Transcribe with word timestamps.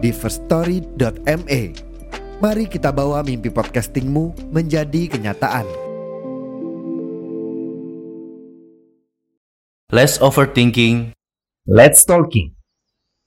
di 0.00 0.10
firststory.me. 0.10 1.62
Mari 2.40 2.64
kita 2.72 2.88
bawa 2.88 3.20
mimpi 3.20 3.52
podcastingmu 3.52 4.48
menjadi 4.48 5.12
kenyataan. 5.12 5.68
Less 9.92 10.16
overthinking. 10.24 11.12
Let's 11.68 12.08
talking. 12.08 12.56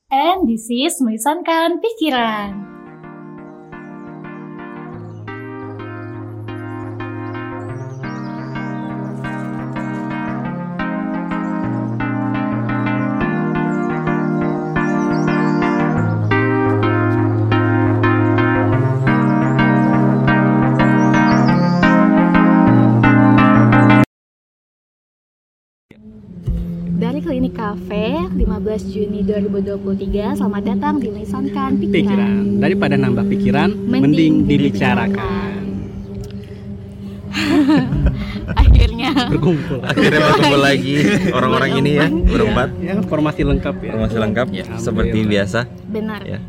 And 0.09 0.49
this 0.49 0.65
is 0.73 0.97
melisankan 0.97 1.77
pikiran. 1.77 2.72
Cafe, 27.63 28.27
15 28.27 28.43
Juni 28.91 29.23
2023, 29.23 30.35
selamat 30.35 30.63
datang 30.67 30.99
di 30.99 31.07
Melisankan 31.07 31.71
Pikiran. 31.73 31.95
pikiran 31.95 32.31
daripada 32.59 32.99
nambah 32.99 33.23
pikiran 33.23 33.71
mending, 33.87 34.43
dibicarakan 34.43 35.63
Akhirnya. 38.59 39.15
berkumpul 39.31 39.79
Akhirnya 39.79 40.19
berkumpul 40.27 40.59
lagi 40.59 40.95
orang-orang 41.31 41.71
ini 41.79 41.91
ya 41.95 42.07
berempat. 42.11 42.67
ya 42.77 42.99
formasi 43.01 43.47
lengkap 43.47 43.75
ya 43.79 43.91
Masih 43.95 44.19
lengkap 44.19 44.47
Ya, 44.51 44.65
seperti 44.75 45.23
alhamdulillah. 45.23 45.31
biasa. 45.31 45.59
Benar. 45.87 46.21
Ya. 46.27 46.39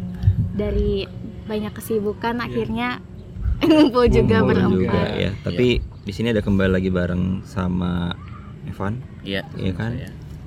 Dari 0.51 1.07
banyak 1.47 1.73
kesibukan 1.73 2.43
akhirnya 2.43 2.99
ngumpul 3.63 4.11
juga 4.11 4.43
berempat. 4.43 4.83
juga 4.83 5.03
ya. 5.15 5.31
Tapi 5.41 5.79
di 5.79 6.11
sini 6.11 6.35
ada 6.35 6.43
kembali 6.43 6.75
lagi 6.75 6.91
bareng 6.91 7.47
sama 7.47 8.19
Evan, 8.67 8.99
Iya. 9.23 9.47
iya 9.55 9.71
kan? 9.71 9.95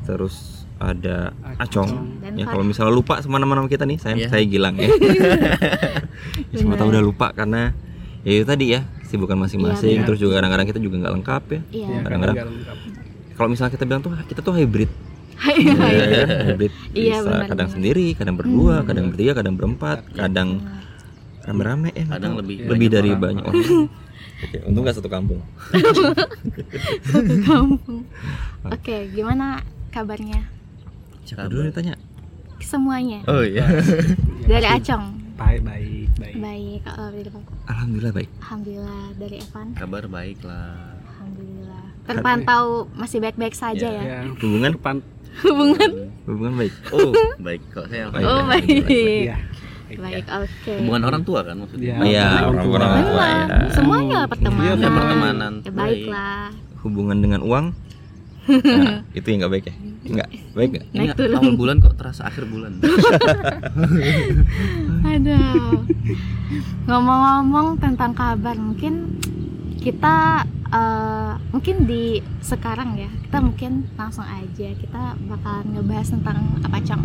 Terus 0.04 0.57
ada 0.80 1.34
Acong. 1.58 1.90
Dan 2.20 2.36
Ya 2.36 2.46
kalau 2.46 2.62
misalnya 2.62 2.92
lupa 2.92 3.18
sama 3.20 3.38
nama-nama 3.38 3.66
kita 3.66 3.84
nih, 3.84 3.98
saya 3.98 4.16
Iya. 4.16 4.28
saya 4.28 4.44
Gilang 4.44 4.76
ya. 4.76 4.90
ya 6.52 6.56
semua 6.56 6.76
tahu 6.76 6.90
udah 6.90 7.02
lupa 7.02 7.30
karena 7.32 7.74
ya 8.22 8.34
itu 8.34 8.46
tadi 8.46 8.66
ya 8.72 8.82
sibukan 9.04 9.36
masing-masing. 9.36 9.98
Iya, 9.98 10.06
Terus 10.06 10.20
juga 10.20 10.38
kadang-kadang 10.38 10.68
kita 10.68 10.80
juga 10.80 10.96
nggak 11.00 11.14
lengkap 11.16 11.44
ya. 11.48 11.60
Iya. 11.72 11.88
Ya, 11.88 12.00
Kadang-kadang 12.02 12.36
kalau 13.34 13.50
misalnya 13.50 13.72
kita 13.72 13.84
bilang 13.84 14.02
tuh 14.02 14.12
kita 14.24 14.42
tuh 14.42 14.54
hybrid. 14.54 14.90
Hai, 15.38 15.54
Ya, 15.60 15.74
hai. 15.76 15.94
ya, 15.94 16.26
hybrid 16.48 16.74
Iya, 16.92 17.16
bisa 17.16 17.30
benar, 17.30 17.46
kadang 17.48 17.68
benar. 17.68 17.76
sendiri, 17.78 18.08
kadang 18.12 18.36
berdua, 18.36 18.76
kadang 18.82 19.06
bertiga, 19.08 19.34
kadang 19.34 19.54
berempat, 19.54 19.98
kadang 20.12 20.50
rame-rame 21.44 21.90
eh 21.92 22.04
Kadang 22.04 22.34
atau 22.34 22.42
lebih 22.42 22.58
lebih 22.66 22.88
dari 22.90 23.10
orang. 23.12 23.22
banyak 23.22 23.44
orang. 23.46 23.64
Oke, 24.38 24.58
untung 24.66 24.82
gak 24.84 24.94
satu 24.94 25.08
kampung. 25.08 25.42
Kampung. 27.44 28.02
Oke, 28.66 29.10
gimana 29.10 29.62
kabarnya 29.90 30.46
Siapa 31.28 31.52
dulu 31.52 31.68
nih 31.68 31.76
tanya? 31.76 31.96
semuanya? 32.64 33.20
Oh 33.28 33.44
iya. 33.44 33.68
Dari 34.50 34.64
Acong. 34.64 35.20
baik 35.38 35.62
baik 35.62 36.10
baik 36.18 36.36
Baik, 36.42 36.82
dari 36.88 37.30
Alhamdulillah 37.70 38.14
baik. 38.16 38.30
Alhamdulillah 38.42 39.04
dari 39.22 39.36
Evan. 39.38 39.68
Kabar 39.78 40.04
baik 40.10 40.40
lah. 40.42 40.98
Alhamdulillah. 41.14 41.84
Terpantau 42.10 42.64
masih 42.98 43.22
baik-baik 43.22 43.54
saja 43.54 43.86
ya. 43.86 44.02
ya 44.02 44.20
Hubungan 44.42 44.74
depan 44.74 44.96
Hubungan 45.46 45.92
hubungan 46.26 46.54
baik. 46.58 46.74
Oh, 46.90 47.14
baik 47.46 47.62
kok 47.70 47.86
saya. 47.92 48.10
Baik. 48.10 48.26
Oh, 48.26 48.42
baik. 48.50 48.88
ya 49.30 49.38
Baik, 49.88 50.26
oke. 50.26 50.74
Hubungan 50.82 51.04
orang 51.06 51.22
tua 51.22 51.40
kan 51.46 51.56
maksudnya. 51.60 51.96
Iya. 52.02 52.08
Iya, 52.08 52.28
orang 52.50 52.66
tua. 52.66 52.76
orang 52.82 53.06
tua 53.06 53.26
ya. 53.28 53.46
Semuanya 53.76 54.20
pertemanan. 54.26 54.66
Iya, 54.66 54.90
pertemanan. 54.90 55.54
Ya, 55.62 55.72
baiklah. 55.76 56.46
Hubungan 56.82 57.18
dengan 57.22 57.42
uang. 57.46 57.66
Nah, 58.48 59.04
itu 59.12 59.28
yang 59.28 59.40
nggak 59.44 59.54
baik 59.54 59.66
ya? 59.68 59.76
Enggak, 60.08 60.30
baik 60.56 60.70
nggak? 60.74 60.86
Ini 60.92 60.98
Naik 60.98 61.18
turun. 61.20 61.38
awal 61.38 61.54
bulan 61.60 61.76
kok 61.84 61.96
terasa 62.00 62.22
akhir 62.28 62.44
bulan. 62.48 62.72
Aduh. 65.12 65.84
Ngomong-ngomong 66.88 67.68
tentang 67.84 68.12
kabar, 68.16 68.56
mungkin 68.56 69.20
kita 69.84 70.48
eh, 70.72 71.34
mungkin 71.52 71.76
di 71.88 72.24
sekarang 72.40 72.96
ya, 72.96 73.12
kita 73.28 73.38
mungkin 73.44 73.88
langsung 74.00 74.24
aja 74.24 74.68
kita 74.72 75.04
bakalan 75.28 75.66
ngebahas 75.76 76.08
tentang 76.16 76.38
apa 76.64 76.80
cong? 76.84 77.04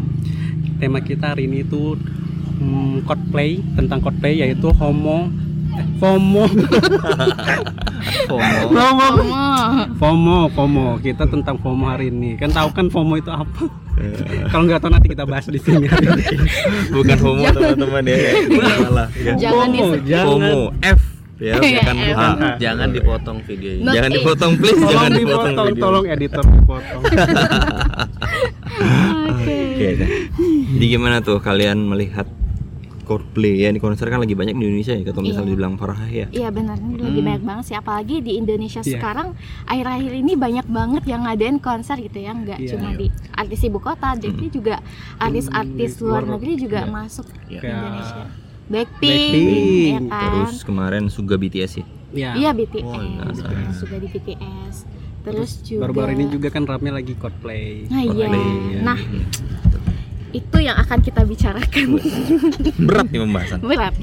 tema 0.83 0.99
kita 0.99 1.31
hari 1.31 1.47
ini 1.47 1.63
itu 1.63 1.95
hmm, 2.59 3.07
cosplay 3.07 3.63
tentang 3.79 4.03
cosplay 4.03 4.43
yaitu 4.43 4.67
homo 4.75 5.31
FOMO 6.03 6.45
FOMO. 8.29 8.43
FOMO 8.75 9.07
FOMO 9.97 10.39
FOMO 10.51 10.87
kita 10.99 11.25
tentang 11.31 11.57
FOMO 11.63 11.85
hari 11.87 12.11
ini 12.11 12.35
kan 12.35 12.51
tahu 12.51 12.69
kan 12.75 12.87
FOMO 12.91 13.15
itu 13.17 13.31
apa 13.31 13.71
kalau 14.51 14.67
nggak 14.67 14.81
tahu 14.83 14.91
nanti 14.91 15.09
kita 15.13 15.25
bahas 15.29 15.47
di 15.47 15.61
sini 15.61 15.87
hari 15.87 16.07
ini. 16.11 16.25
Bukan 16.91 17.17
homo 17.23 17.45
teman-teman 17.55 18.03
ya. 18.09 18.17
Salah. 18.83 19.09
ya. 19.15 19.33
Jangan 19.39 19.69
FOMO 19.71 19.87
jangan 20.03 20.27
Homo 20.27 20.63
F 20.83 21.01
ya, 21.39 21.55
Iya, 21.59 21.81
bukan 21.83 21.97
bukan. 21.99 22.31
Ah. 22.39 22.57
Jangan 22.59 22.89
dipotong 22.91 23.39
video 23.47 23.71
ini. 23.75 23.83
Not 23.85 23.95
Jangan 23.95 24.11
A. 24.11 24.17
dipotong 24.17 24.53
please, 24.59 24.81
jangan 24.81 24.91
tolong 24.91 25.13
dipotong 25.13 25.55
dipotong 25.55 25.69
video. 25.69 25.83
tolong 25.85 26.05
editor 26.09 26.45
dipotong 26.47 27.01
Oke. 29.33 29.57
Oke 29.73 29.87
deh. 29.99 30.11
Jadi 30.73 30.87
gimana 30.89 31.17
tuh 31.21 31.39
kalian 31.39 31.79
melihat 31.85 32.27
cosplay 33.03 33.59
ya 33.59 33.69
di 33.69 33.77
konser 33.77 34.07
kan 34.07 34.17
lagi 34.17 34.33
banyak 34.33 34.53
di 34.53 34.63
Indonesia 34.63 34.93
ya 34.93 35.03
kalau 35.05 35.23
misalnya 35.23 35.45
Iya. 35.45 35.53
dibilang 35.53 35.75
Farah 35.75 36.01
ya. 36.05 36.27
Iya 36.29 36.49
benar, 36.49 36.77
ini 36.77 36.97
lagi 36.97 37.13
Hmm. 37.15 37.27
banyak 37.27 37.43
banget 37.45 37.65
sih 37.65 37.77
apalagi 37.77 38.17
di 38.19 38.33
Indonesia 38.37 38.81
Iya. 38.81 38.93
sekarang 38.93 39.29
akhir-akhir 39.65 40.13
ini 40.15 40.33
banyak 40.35 40.67
banget 40.67 41.03
yang 41.05 41.21
ngadain 41.23 41.59
konser 41.59 41.97
gitu 41.99 42.19
ya, 42.19 42.33
nggak 42.33 42.59
Iya. 42.59 42.71
cuma 42.71 42.89
di 42.93 43.07
artis 43.33 43.61
ibu 43.61 43.79
kota, 43.79 44.15
jadi 44.15 44.45
juga 44.49 44.77
artis-artis 45.17 45.91
Hmm, 45.95 46.05
luar 46.05 46.23
negeri 46.29 46.53
juga 46.57 46.81
iya. 46.81 46.91
masuk 46.91 47.27
Iya. 47.47 47.61
ke 47.61 47.67
Indonesia. 47.69 48.23
Blackpink, 48.63 49.03
Blackpink, 49.03 49.85
ya 49.85 50.01
kan? 50.01 50.05
Terus 50.33 50.55
kemarin 50.63 51.03
Suga 51.07 51.37
BTS 51.37 51.73
ya. 51.75 51.85
ya 52.13 52.31
Iya 52.35 52.51
BTS, 52.53 52.85
Oh, 52.85 52.97
iya. 52.97 53.21
BTS 53.27 53.77
juga 53.79 53.97
di 53.99 54.09
BTS. 54.09 54.77
Terus 55.23 55.51
juga 55.61 55.81
baru-baru 55.83 56.11
ini 56.15 56.25
juga 56.29 56.49
kan 56.49 56.63
rame 56.63 56.91
lagi 56.91 57.15
cosplay 57.15 57.87
Nah, 57.87 58.01
iya. 58.01 58.27
Cosplay, 58.27 58.47
ya. 58.73 58.81
Nah, 58.83 58.99
itu 60.33 60.59
yang 60.59 60.77
akan 60.77 60.99
kita 60.99 61.23
bicarakan. 61.23 62.01
Berat 62.89 63.07
nih 63.07 63.21
pembahasan. 63.21 63.59
berat 63.61 63.95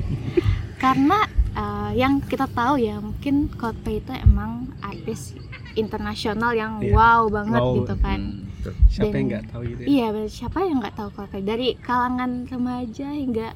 karena 0.75 1.19
uh, 1.53 1.91
yang 1.91 2.21
kita 2.21 2.47
tahu 2.47 2.79
ya 2.79 2.97
mungkin 2.97 3.51
Coldplay 3.51 3.99
itu 3.99 4.13
emang 4.15 4.51
artis 4.79 5.35
internasional 5.73 6.53
yang 6.53 6.79
Iya. 6.79 6.93
wow 6.93 7.21
banget 7.27 7.59
Wow. 7.59 7.75
gitu 7.77 7.95
kan 7.97 8.19
Hmm. 8.59 8.75
siapa 8.87 9.07
Dan- 9.07 9.15
yang 9.15 9.27
nggak 9.29 9.45
tahu 9.49 9.61
gitu 9.65 9.79
ya? 9.79 9.87
iya 9.87 10.07
siapa 10.27 10.57
yang 10.61 10.77
nggak 10.79 10.93
tahu 10.93 11.09
Coldplay 11.11 11.41
dari 11.41 11.67
kalangan 11.77 12.31
remaja 12.45 13.07
hingga 13.09 13.47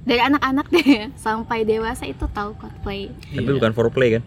dari 0.00 0.20
anak-anak 0.20 0.66
deh 0.68 0.86
sampai 1.26 1.62
dewasa 1.62 2.04
itu 2.04 2.24
tahu 2.28 2.56
Coldplay 2.56 3.10
Tapi 3.28 3.50
bukan 3.52 3.70
foreplay 3.70 4.08
kan? 4.12 4.22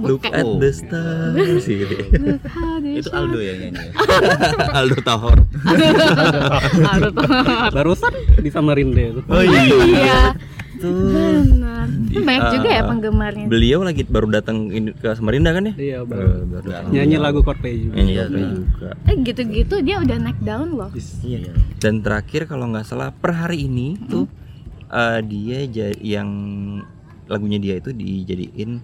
Look 0.00 0.22
at 0.24 0.44
the 0.44 0.70
stars 0.70 1.64
gitu. 1.64 1.94
Itu. 2.80 3.08
Aldo 3.10 3.38
ya 3.38 3.54
nyanyi. 3.58 3.78
ya? 3.80 3.92
Aldo 4.78 4.98
Tahor. 5.00 5.38
Aldo 6.84 7.10
tahu. 7.12 7.30
barusan 7.70 8.12
di 8.38 8.48
Samarinda 8.48 9.02
itu 9.02 9.20
Oh 9.24 9.42
iya 9.42 10.32
benar 10.78 11.90
Kan 12.08 12.22
banyak 12.22 12.44
juga 12.54 12.68
ya 12.70 12.82
penggemarnya 12.84 13.46
Beliau 13.46 13.82
lagi 13.82 14.02
baru 14.04 14.30
datang 14.30 14.70
ke 14.94 15.08
Samarinda 15.12 15.50
kan 15.50 15.64
ya? 15.64 15.74
iya 15.76 15.96
Eh, 15.98 16.06
baru 16.06 16.46
baru 16.46 16.64
datang. 16.64 16.90
nyanyi 16.90 17.16
lagu 17.18 17.40
Coldplay 17.42 17.74
juga 17.80 17.98
Iya, 17.98 18.24
iya. 18.24 18.48
juga. 18.48 18.90
eh 19.02 19.16
gitu-gitu 19.18 19.74
dia 19.80 19.96
udah 19.98 20.16
naik 20.20 20.38
daun 20.38 20.70
loh 20.72 20.90
Iya. 21.20 21.50
Dan 21.76 22.00
terakhir 22.00 22.46
kalau 22.46 22.70
nggak 22.70 22.86
salah 22.86 23.10
per 23.10 23.34
hari 23.34 23.66
ini 23.66 23.98
tuh 24.04 24.30
eh, 24.86 25.20
dia 25.20 25.58
yang 25.98 26.28
lagunya 27.26 27.58
dia 27.58 27.74
itu 27.76 27.90
dijadiin 27.90 28.78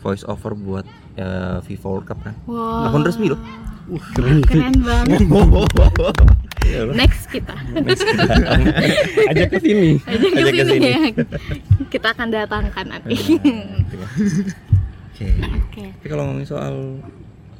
voice 0.00 0.24
over 0.24 0.52
buat 0.52 0.86
eh, 1.14 1.58
FIFA 1.60 1.86
World 1.86 2.06
Cup 2.06 2.18
kan. 2.20 2.34
wow 2.44 2.88
Akun 2.88 3.02
resmi 3.02 3.28
loh. 3.28 3.40
keren 4.14 4.38
sih 4.38 4.46
keren 4.46 4.74
banget 4.80 5.20
Ya 6.60 6.84
next 6.94 7.26
kita 7.26 7.56
Next 7.74 8.04
kita. 8.04 8.22
Ajak 9.26 9.48
ke 9.48 9.58
sini. 9.58 9.96
Ajak 10.04 10.30
ke 10.30 10.40
sini 10.46 10.62
sini. 10.68 10.86
ya 10.86 11.00
kita 11.88 12.08
akan 12.10 12.28
datangkan 12.28 12.84
nanti 12.86 13.16
Oke. 15.10 15.28
oke 15.36 15.82
Tapi 15.92 16.06
kalau 16.06 16.22
ngomongin 16.24 16.46
soal 16.46 16.74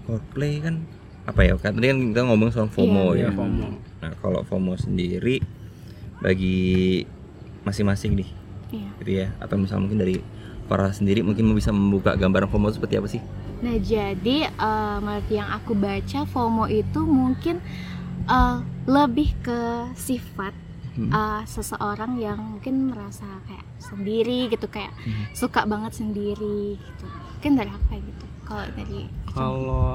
Coldplay 0.05 0.59
kan 0.59 0.81
apa 1.23 1.41
ya? 1.43 1.55
Kan 1.57 1.77
tadi 1.77 1.87
kan 1.87 1.99
kita 2.11 2.21
ngomong 2.25 2.51
soal 2.51 2.67
FOMO 2.67 3.13
Iya, 3.13 3.29
ya. 3.29 3.31
FOMO. 3.31 3.67
Nah, 4.01 4.13
kalau 4.19 4.41
FOMO 4.43 4.75
sendiri 4.75 5.39
bagi 6.19 7.05
masing-masing 7.63 8.17
nih, 8.17 8.29
Iya. 8.71 8.89
gitu 8.99 9.11
ya. 9.15 9.29
Atau 9.39 9.57
misalnya 9.57 9.83
mungkin 9.85 10.01
dari 10.01 10.17
para 10.70 10.94
sendiri 10.94 11.26
mungkin 11.26 11.50
bisa 11.50 11.75
membuka 11.75 12.14
gambaran 12.14 12.46
FOMO 12.46 12.70
seperti 12.70 12.94
apa 12.94 13.08
sih? 13.11 13.19
Nah, 13.61 13.75
jadi 13.76 14.46
eh, 14.46 14.96
menurut 15.02 15.26
yang 15.26 15.50
aku 15.50 15.75
baca 15.75 16.22
FOMO 16.25 16.70
itu 16.70 17.00
mungkin 17.02 17.58
eh, 18.25 18.56
lebih 18.87 19.34
ke 19.43 19.61
sifat 19.99 20.55
Hmm. 20.90 21.06
eh, 21.06 21.43
seseorang 21.46 22.19
yang 22.19 22.38
mungkin 22.38 22.90
merasa 22.90 23.22
kayak 23.46 23.62
sendiri 23.78 24.46
gitu, 24.46 24.67
kayak 24.67 24.90
Hmm. 25.02 25.26
suka 25.31 25.62
banget 25.62 25.94
sendiri 25.96 26.75
gitu. 26.76 27.06
Mungkin 27.06 27.52
dari 27.56 27.70
apa 27.70 27.93
gitu? 27.94 28.26
Kalau 28.43 28.64
dari 28.75 28.99
Kalau 29.31 29.87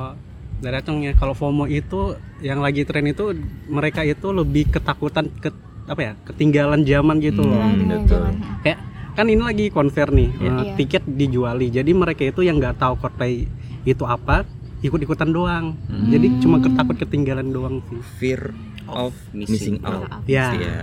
dari 0.55 0.75
acungnya 0.75 1.11
kalau 1.13 1.35
FOMO 1.35 1.67
itu 1.67 2.15
yang 2.39 2.63
lagi 2.63 2.87
tren 2.87 3.03
itu 3.05 3.35
mereka 3.67 4.07
itu 4.07 4.31
lebih 4.31 4.71
ketakutan 4.71 5.27
ke 5.39 5.51
apa 5.85 6.01
ya 6.01 6.11
ketinggalan 6.25 6.81
zaman 6.81 7.19
gitu 7.19 7.43
loh 7.43 7.59
Hmm, 7.59 7.85
betul. 7.85 8.07
zaman 8.07 8.33
kayak 8.63 8.79
kan 9.15 9.25
ini 9.25 9.39
lagi 9.39 9.65
konser 9.69 10.07
nih 10.07 10.29
Iya. 10.33 10.43
eh, 10.45 10.61
Iya. 10.61 10.73
tiket 10.75 11.03
dijuali 11.07 11.67
jadi 11.69 11.91
mereka 11.91 12.21
itu 12.23 12.41
yang 12.41 12.59
nggak 12.59 12.75
tahu 12.75 12.93
Coldplay 12.97 13.47
itu 13.83 14.03
apa 14.03 14.43
ikut-ikutan 14.81 15.29
doang 15.29 15.73
Hmm. 15.81 16.09
jadi 16.09 16.27
cuma 16.37 16.59
ketakut 16.59 16.95
ketinggalan 16.97 17.47
doang 17.47 17.79
sih 17.85 17.99
Fear 18.19 18.51
of 18.85 19.15
missing, 19.31 19.77
Missing 19.77 19.77
out. 19.81 20.05
out. 20.05 20.21
ya 20.25 20.47
Iya. 20.51 20.79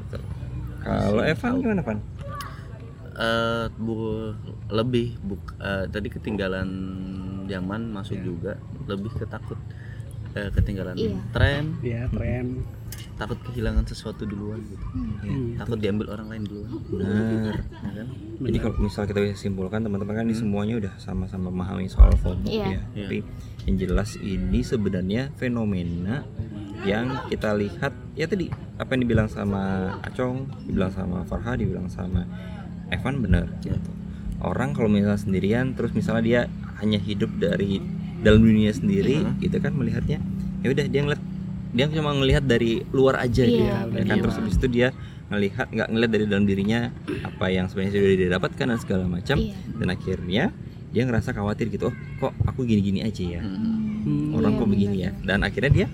betul. 0.00 0.22
Kalau 0.80 1.20
Evan 1.22 1.52
gimana, 1.58 1.82
Van? 1.82 1.98
Eh, 3.18 3.66
bu 3.76 3.94
lebih 4.70 5.18
buk 5.18 5.42
eh, 5.58 5.84
tadi 5.86 6.06
ketinggalan 6.08 6.68
zaman 7.44 7.90
masuk 7.90 8.14
Iya. 8.14 8.24
juga 8.24 8.52
lebih 8.86 9.10
ketakut 9.12 9.58
eh, 10.38 10.48
ketinggalan 10.50 10.94
Iya. 10.94 11.18
tren 11.30 11.64
ya 11.80 12.06
tren 12.08 12.62
takut 13.14 13.38
kehilangan 13.42 13.82
sesuatu 13.84 14.22
duluan 14.22 14.62
gitu 14.62 14.86
Hmm. 14.94 15.58
takut 15.58 15.76
diambil 15.76 16.14
orang 16.14 16.30
lain 16.30 16.42
duluan 16.44 16.70
Benar. 16.88 17.54
ya 17.58 17.90
kan 17.92 18.06
Jadi 18.38 18.58
kalau 18.58 18.74
misal 18.78 19.02
kita 19.04 19.18
bisa 19.20 19.36
simpulkan 19.36 19.82
teman-teman 19.82 20.14
kan 20.14 20.24
ini 20.24 20.34
semuanya 20.34 20.78
udah 20.78 20.92
sama-sama 20.96 21.50
memahami 21.50 21.86
soal 21.86 22.14
FOMO 22.14 22.46
Iya. 22.46 22.64
ya. 22.64 22.80
Iya. 22.94 23.06
Tapi 23.06 23.18
yang 23.66 23.76
jelas 23.76 24.10
ini 24.16 24.60
sebenarnya 24.62 25.34
fenomena 25.34 26.22
yang 26.80 27.26
kita 27.26 27.52
lihat 27.52 27.90
ya 28.14 28.24
tadi 28.24 28.46
apa 28.78 28.86
yang 28.88 29.02
dibilang 29.02 29.26
sama 29.26 29.62
Acong, 30.00 30.46
dibilang 30.64 30.94
sama 30.94 31.26
Farha, 31.26 31.58
dibilang 31.58 31.90
sama 31.90 32.22
Evan 32.88 33.18
benar 33.18 33.50
gitu. 33.58 33.90
Orang 34.38 34.70
kalau 34.70 34.86
misalnya 34.86 35.18
sendirian 35.18 35.74
terus 35.74 35.90
misalnya 35.90 36.22
dia 36.22 36.40
hanya 36.78 36.96
hidup 36.96 37.34
dari 37.36 37.82
dalam 38.18 38.40
dunia 38.40 38.70
sendiri 38.70 39.20
Mhm. 39.20 39.38
gitu 39.38 39.56
kan 39.56 39.72
melihatnya 39.72 40.18
ya 40.58 40.68
udah 40.68 40.84
dia 40.84 41.00
ngeliat 41.00 41.22
dia 41.68 41.84
cuma 41.86 42.10
ngelihat 42.12 42.42
dari 42.42 42.72
luar 42.90 43.18
aja 43.18 43.42
Iya, 43.42 43.86
gitu 43.86 43.94
ya 43.94 44.04
kan 44.04 44.16
terus 44.18 44.36
habis 44.36 44.54
itu 44.54 44.66
dia 44.68 44.88
ngelihat 45.28 45.66
nggak 45.68 45.88
ngelihat 45.88 46.10
dari 46.10 46.24
dalam 46.24 46.44
dirinya 46.44 46.80
apa 47.20 47.46
yang 47.46 47.66
sebenarnya 47.66 47.92
sudah 47.94 48.08
dia 48.16 48.30
dapatkan 48.32 48.66
dan 48.66 48.78
segala 48.78 49.04
macam 49.06 49.36
Iya. 49.36 49.54
dan 49.74 49.88
akhirnya 49.88 50.44
dia 50.88 51.02
ngerasa 51.04 51.30
khawatir 51.30 51.68
gitu 51.68 51.88
oh 51.88 51.96
kok 52.18 52.32
aku 52.42 52.64
gini-gini 52.64 53.00
aja 53.00 53.20
ya 53.20 53.40
Hmm. 53.40 54.00
Hmm, 54.00 54.28
orang 54.34 54.52
Iya, 54.52 54.58
kok 54.58 54.68
begini 54.68 54.96
ya 54.98 55.10
benar. 55.12 55.26
dan 55.28 55.38
akhirnya 55.44 55.70
dia 55.74 55.86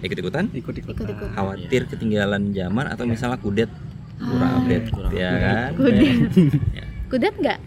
ikut-ikutan 0.00 0.44
ikut-ikutan 0.50 0.96
Ikut-ikutan. 0.98 1.30
khawatir 1.30 1.80
ketinggalan 1.86 2.42
zaman 2.50 2.84
atau 2.86 3.04
misalnya 3.04 3.36
kudet 3.36 3.70
kurang 4.18 4.48
Ah. 4.48 4.58
update 4.58 4.86
Kurang 4.88 5.12
ya 5.12 5.30
kan 5.36 5.70
Kudet. 5.74 6.16
Ya. 6.78 6.81
Kudet 7.12 7.34
nggak? 7.36 7.60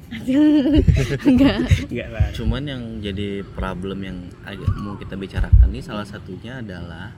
Enggak. 1.30 1.58
Enggak 1.86 2.10
lah 2.10 2.28
cuman 2.34 2.64
yang 2.66 2.84
jadi 2.98 3.46
problem 3.48 4.02
yang 4.02 4.18
agak 4.42 4.74
mau 4.76 4.98
kita 4.98 5.14
bicarakan 5.14 5.70
ini 5.70 5.80
salah 5.80 6.02
satunya 6.02 6.60
adalah 6.60 7.14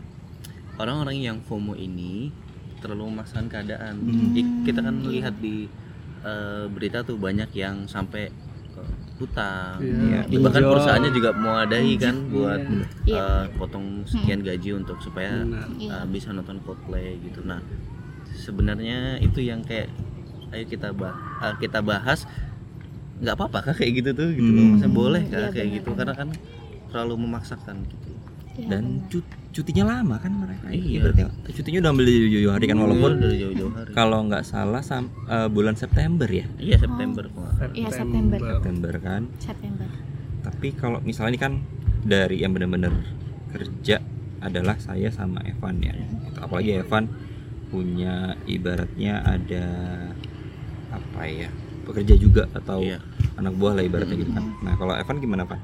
orang-orang 0.76 1.18
yang 1.18 1.38
FOMO 1.42 1.74
ini 1.74 2.30
terlalu 2.78 3.10
memaksakan 3.10 3.48
keadaan 3.48 3.96
I- 4.36 4.62
kita 4.62 4.84
kan 4.84 5.02
lihat 5.02 5.40
di 5.40 5.72
eh, 6.20 6.66
berita 6.68 7.02
tuh 7.02 7.16
banyak 7.16 7.48
yang 7.54 7.86
sampai 7.86 8.28
ke 8.68 8.82
hutang 9.18 9.80
Iya, 9.80 10.28
Ya, 10.28 10.38
bahkan 10.38 10.62
pinjol. 10.62 10.72
perusahaannya 10.76 11.12
juga 11.12 11.30
mau 11.34 11.58
adahi 11.58 11.96
kan 11.96 12.16
buat 12.28 12.62
Iya. 13.04 13.18
eh, 13.18 13.46
potong 13.56 14.04
sekian 14.04 14.42
gaji 14.42 14.76
untuk 14.76 15.00
supaya. 15.00 15.48
Iya. 15.74 15.96
eh, 15.96 16.06
bisa 16.08 16.30
nonton 16.30 16.60
Coldplay 16.62 17.18
gitu 17.24 17.42
nah 17.42 17.64
sebenarnya 18.36 19.18
itu 19.18 19.40
yang 19.42 19.64
kayak 19.64 19.90
ayo 20.50 20.64
kita 20.66 20.90
bah 20.92 21.14
eh, 21.42 21.54
kita 21.58 21.80
bahas. 21.82 22.24
Nggak 23.18 23.34
apa-apa 23.34 23.60
kah 23.64 23.76
kayak 23.76 23.92
gitu 23.98 24.10
tuh 24.14 24.30
gitu. 24.30 24.46
Loh 24.46 24.58
Hmm. 24.58 24.70
Maksudnya 24.74 24.94
boleh 24.94 25.24
kah 25.26 25.38
Iya, 25.40 25.50
kayak 25.50 25.68
benar, 25.68 25.78
gitu? 25.78 25.90
karena 25.94 26.14
kan 26.16 26.30
terlalu 26.88 27.14
memaksakan 27.20 27.76
gitu. 27.84 28.10
Iya, 28.56 28.68
dan 28.68 28.84
cut- 29.06 29.34
cutinya 29.52 29.86
lama 29.92 30.16
kan 30.18 30.34
mereka 30.34 30.66
Iya. 30.68 31.00
berarti 31.04 31.22
cutinya 31.52 31.80
udah 31.80 31.92
ambil 31.92 32.06
dari 32.06 32.20
jauh-jauh 32.28 32.54
hari 32.54 32.66
kan 32.66 32.78
walaupun 32.78 33.12
Iya, 33.12 33.20
dari 33.20 33.38
jauh-jauh 33.40 33.72
hari. 33.72 33.92
kalau 33.92 34.20
nggak 34.24 34.44
salah 34.44 34.82
sam- 34.82 35.14
eh, 35.26 35.46
bulan 35.48 35.74
September 35.74 36.26
ya? 36.26 36.46
Iya 36.58 36.78
September 36.80 37.26
salah. 37.28 37.70
Iya, 37.72 37.90
September. 37.92 38.38
September 38.40 38.94
kan? 38.98 39.22
September. 39.38 39.88
tapi 40.40 40.72
kalau 40.72 41.04
misalnya 41.04 41.30
ini 41.30 41.40
kan 41.40 41.54
dari 42.02 42.40
yang 42.40 42.50
benar-benar 42.50 42.94
kerja 43.48 44.00
adalah 44.40 44.78
saya 44.78 45.10
sama 45.10 45.44
Evan 45.44 45.82
ya. 45.82 45.92
Gitu. 45.92 46.40
apalagi 46.40 46.72
Evan 46.78 47.04
punya 47.68 48.16
ibaratnya 48.46 49.20
ada 49.22 49.66
apa 50.98 51.22
ya 51.24 51.50
pekerja 51.84 52.16
juga 52.16 52.44
atau 52.52 52.82
Iya. 52.82 53.00
anak 53.36 53.54
buah 53.56 53.74
lah 53.74 53.84
ibaratnya 53.84 54.18
gitu 54.18 54.32
kan 54.32 54.46
nah 54.60 54.74
kalau 54.76 54.94
Evan 54.94 55.18
gimana 55.18 55.44
Pak? 55.44 55.60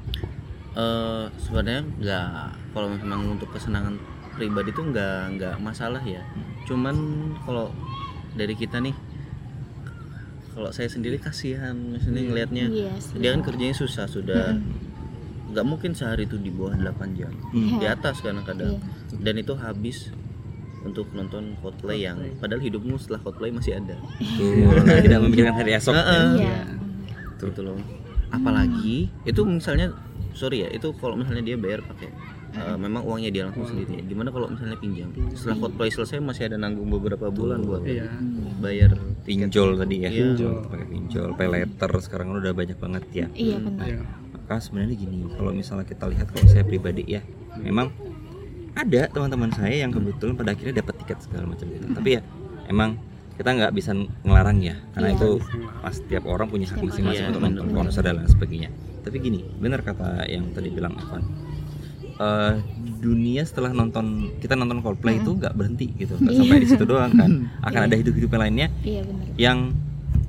Eh, 0.74 1.24
sebenarnya 1.38 1.82
nggak 1.94 2.28
kalau 2.72 2.88
memang 2.90 3.20
untuk 3.30 3.50
kesenangan 3.50 3.94
pribadi 4.32 4.70
tuh 4.70 4.84
nggak 4.84 5.18
nggak 5.34 5.54
masalah 5.60 6.00
ya 6.00 6.22
cuman 6.64 6.96
kalau 7.40 7.70
dari 8.32 8.52
kita 8.52 8.78
nih 8.78 8.94
kalau 10.50 10.70
saya 10.70 10.86
sendiri 10.86 11.18
kasihan 11.18 11.74
misalnya 11.74 12.22
ngelihatnya 12.24 12.64
Iya 12.68 12.92
sih. 12.96 13.18
dia 13.18 13.30
kan 13.32 13.42
kerjanya 13.42 13.74
susah 13.74 14.06
sudah 14.06 14.54
nggak 15.46 15.62
mungkin 15.62 15.92
sehari 15.92 16.24
itu 16.24 16.34
di 16.36 16.48
bawah 16.48 16.74
8 16.74 16.90
jam 17.12 17.30
Hmm. 17.50 17.78
di 17.78 17.86
atas 17.86 18.18
kadang-kadang 18.18 18.74
Iya. 18.74 19.18
dan 19.20 19.34
itu 19.36 19.54
habis 19.54 20.10
untuk 20.84 21.08
nonton 21.16 21.56
Coldplay 21.64 22.04
yang 22.04 22.20
padahal 22.38 22.60
hidupmu 22.60 23.00
setelah 23.00 23.20
Coldplay 23.24 23.50
masih 23.50 23.80
ada. 23.80 23.96
Tuh, 24.20 24.84
nah, 24.84 25.00
tidak 25.00 25.18
memikirkan 25.24 25.54
hari 25.56 25.72
esok. 25.74 25.96
Heeh. 25.96 26.26
Iya. 26.44 26.58
gitu 27.44 27.60
loh. 27.60 27.76
Apalagi 28.32 29.12
itu 29.24 29.40
misalnya 29.44 29.92
sorry 30.36 30.66
ya 30.66 30.68
itu 30.72 30.92
kalau 30.96 31.14
misalnya 31.14 31.44
dia 31.44 31.56
bayar 31.60 31.84
pakai 31.84 32.08
uh, 32.58 32.76
memang 32.78 33.02
uangnya 33.04 33.30
dia 33.30 33.42
langsung 33.48 33.66
sendiri. 33.66 34.00
Gimana 34.04 34.28
kalau 34.30 34.48
misalnya 34.48 34.78
pinjam? 34.78 35.10
Setelah 35.32 35.56
Coldplay 35.64 35.90
selesai 35.90 36.18
masih 36.20 36.52
ada 36.52 36.56
nanggung 36.60 36.88
beberapa 36.88 37.28
bulan 37.28 37.64
buat 37.64 37.82
iya. 37.84 38.08
bayar 38.60 38.96
pinjol 39.24 39.80
tadi 39.80 39.96
ya. 40.04 40.10
Iya. 40.10 40.24
Pinjol. 40.34 40.54
pakai 40.68 40.86
pinjol 40.88 41.28
pay 41.36 41.48
letter 41.48 41.90
sekarang 42.00 42.26
kan 42.32 42.36
udah 42.44 42.52
banyak 42.54 42.78
banget 42.78 43.04
ya. 43.12 43.26
Iya 43.32 43.56
benar. 43.60 43.86
Iya. 43.88 44.00
maka 44.34 44.60
sebenarnya 44.60 44.96
gini 45.00 45.24
kalau 45.40 45.56
misalnya 45.56 45.88
kita 45.88 46.04
lihat 46.04 46.28
kalau 46.28 46.44
saya 46.52 46.68
pribadi 46.68 47.00
ya 47.08 47.24
memang 47.56 47.88
ada 48.74 49.02
teman-teman 49.06 49.50
saya 49.50 49.74
yang 49.80 49.90
kebetulan 49.90 50.34
pada 50.34 50.50
akhirnya 50.50 50.82
dapat 50.82 50.94
tiket 50.98 51.18
segala 51.20 51.44
macam 51.46 51.66
gitu. 51.68 51.86
Tapi 51.88 52.08
ya 52.10 52.20
emang 52.66 52.98
kita 53.34 53.50
nggak 53.50 53.72
bisa 53.72 53.90
ngelarang 54.22 54.58
ya 54.58 54.78
karena 54.92 55.08
Iya. 55.10 55.16
itu 55.16 55.30
pas 55.80 55.96
tiap 56.00 56.24
orang 56.24 56.46
punya 56.46 56.66
hak 56.66 56.78
masing-masing 56.78 57.02
orang. 57.24 57.30
untuk 57.30 57.40
Iya, 57.40 57.48
nonton 57.50 57.66
konser 57.72 58.02
dan 58.02 58.14
lain 58.16 58.28
sebagainya. 58.28 58.70
Tapi 59.00 59.16
gini 59.18 59.40
benar 59.56 59.80
kata 59.80 60.26
yang 60.26 60.50
tadi 60.50 60.70
bilang 60.70 60.94
Evan. 60.94 61.22
Eh, 62.14 62.54
dunia 63.00 63.42
setelah 63.42 63.70
nonton 63.70 64.06
kita 64.38 64.54
nonton 64.54 64.78
Coldplay 64.80 65.18
itu 65.18 65.34
nggak 65.34 65.50
berhenti 65.52 65.90
gitu. 65.94 66.14
Nggak 66.14 66.34
sampai 66.36 66.58
di 66.58 66.68
situ 66.68 66.84
doang 66.84 67.10
kan. 67.10 67.30
Akan 67.66 67.80
ada 67.84 67.94
hidup-hidup 67.94 68.30
lainnya 68.32 68.70
Iya 68.80 69.02
benar. 69.02 69.26
yang 69.34 69.58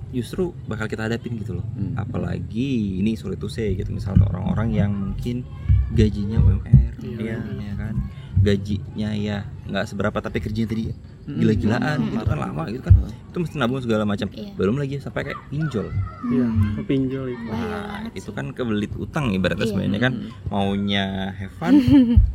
justru 0.09 0.49
bakal 0.65 0.87
kita 0.87 1.05
hadapin 1.05 1.37
gitu 1.37 1.55
loh. 1.55 1.65
Hmm. 1.71 1.93
apalagi 1.95 2.69
ini 2.97 3.13
sulit 3.13 3.37
to 3.37 3.45
say 3.45 3.73
gitu. 3.73 3.89
Misalnya 3.91 4.25
orang-orang 4.25 4.69
yang 4.71 4.91
mungkin 4.91 5.45
gajinya 5.91 6.41
UMR 6.41 6.93
Iya. 6.97 7.37
ya 7.37 7.73
kan 7.75 7.93
gajinya 8.37 9.09
ya 9.11 9.37
nggak 9.65 9.85
seberapa 9.85 10.17
tapi 10.17 10.37
kerjanya 10.39 10.67
tadi 10.67 10.83
gila-gilaan 11.25 11.97
Hmm. 11.97 12.11
gitu 12.11 12.23
kan 12.23 12.37
lama 12.39 12.63
gitu 12.67 12.81
kan 12.81 12.93
itu 13.01 13.37
mesti 13.39 13.55
nabung 13.55 13.79
segala 13.79 14.03
macam 14.03 14.29
Iya. 14.29 14.53
belum 14.53 14.75
lagi 14.75 14.95
sampai 14.97 15.21
kayak 15.25 15.39
pinjol 15.47 15.89
iya 16.27 16.47
kepinjol 16.75 17.25
itu 17.27 17.43
Bahaya 17.43 17.77
nah, 17.97 18.13
itu 18.13 18.21
sih. 18.23 18.31
kan 18.31 18.45
kebelit 18.51 18.93
utang 18.93 19.31
ibaratnya 19.31 19.63
Iya. 19.63 19.71
sebenarnya 19.71 19.99
kan 19.99 20.13
maunya 20.47 21.05
have 21.33 21.49
fun 21.51 21.73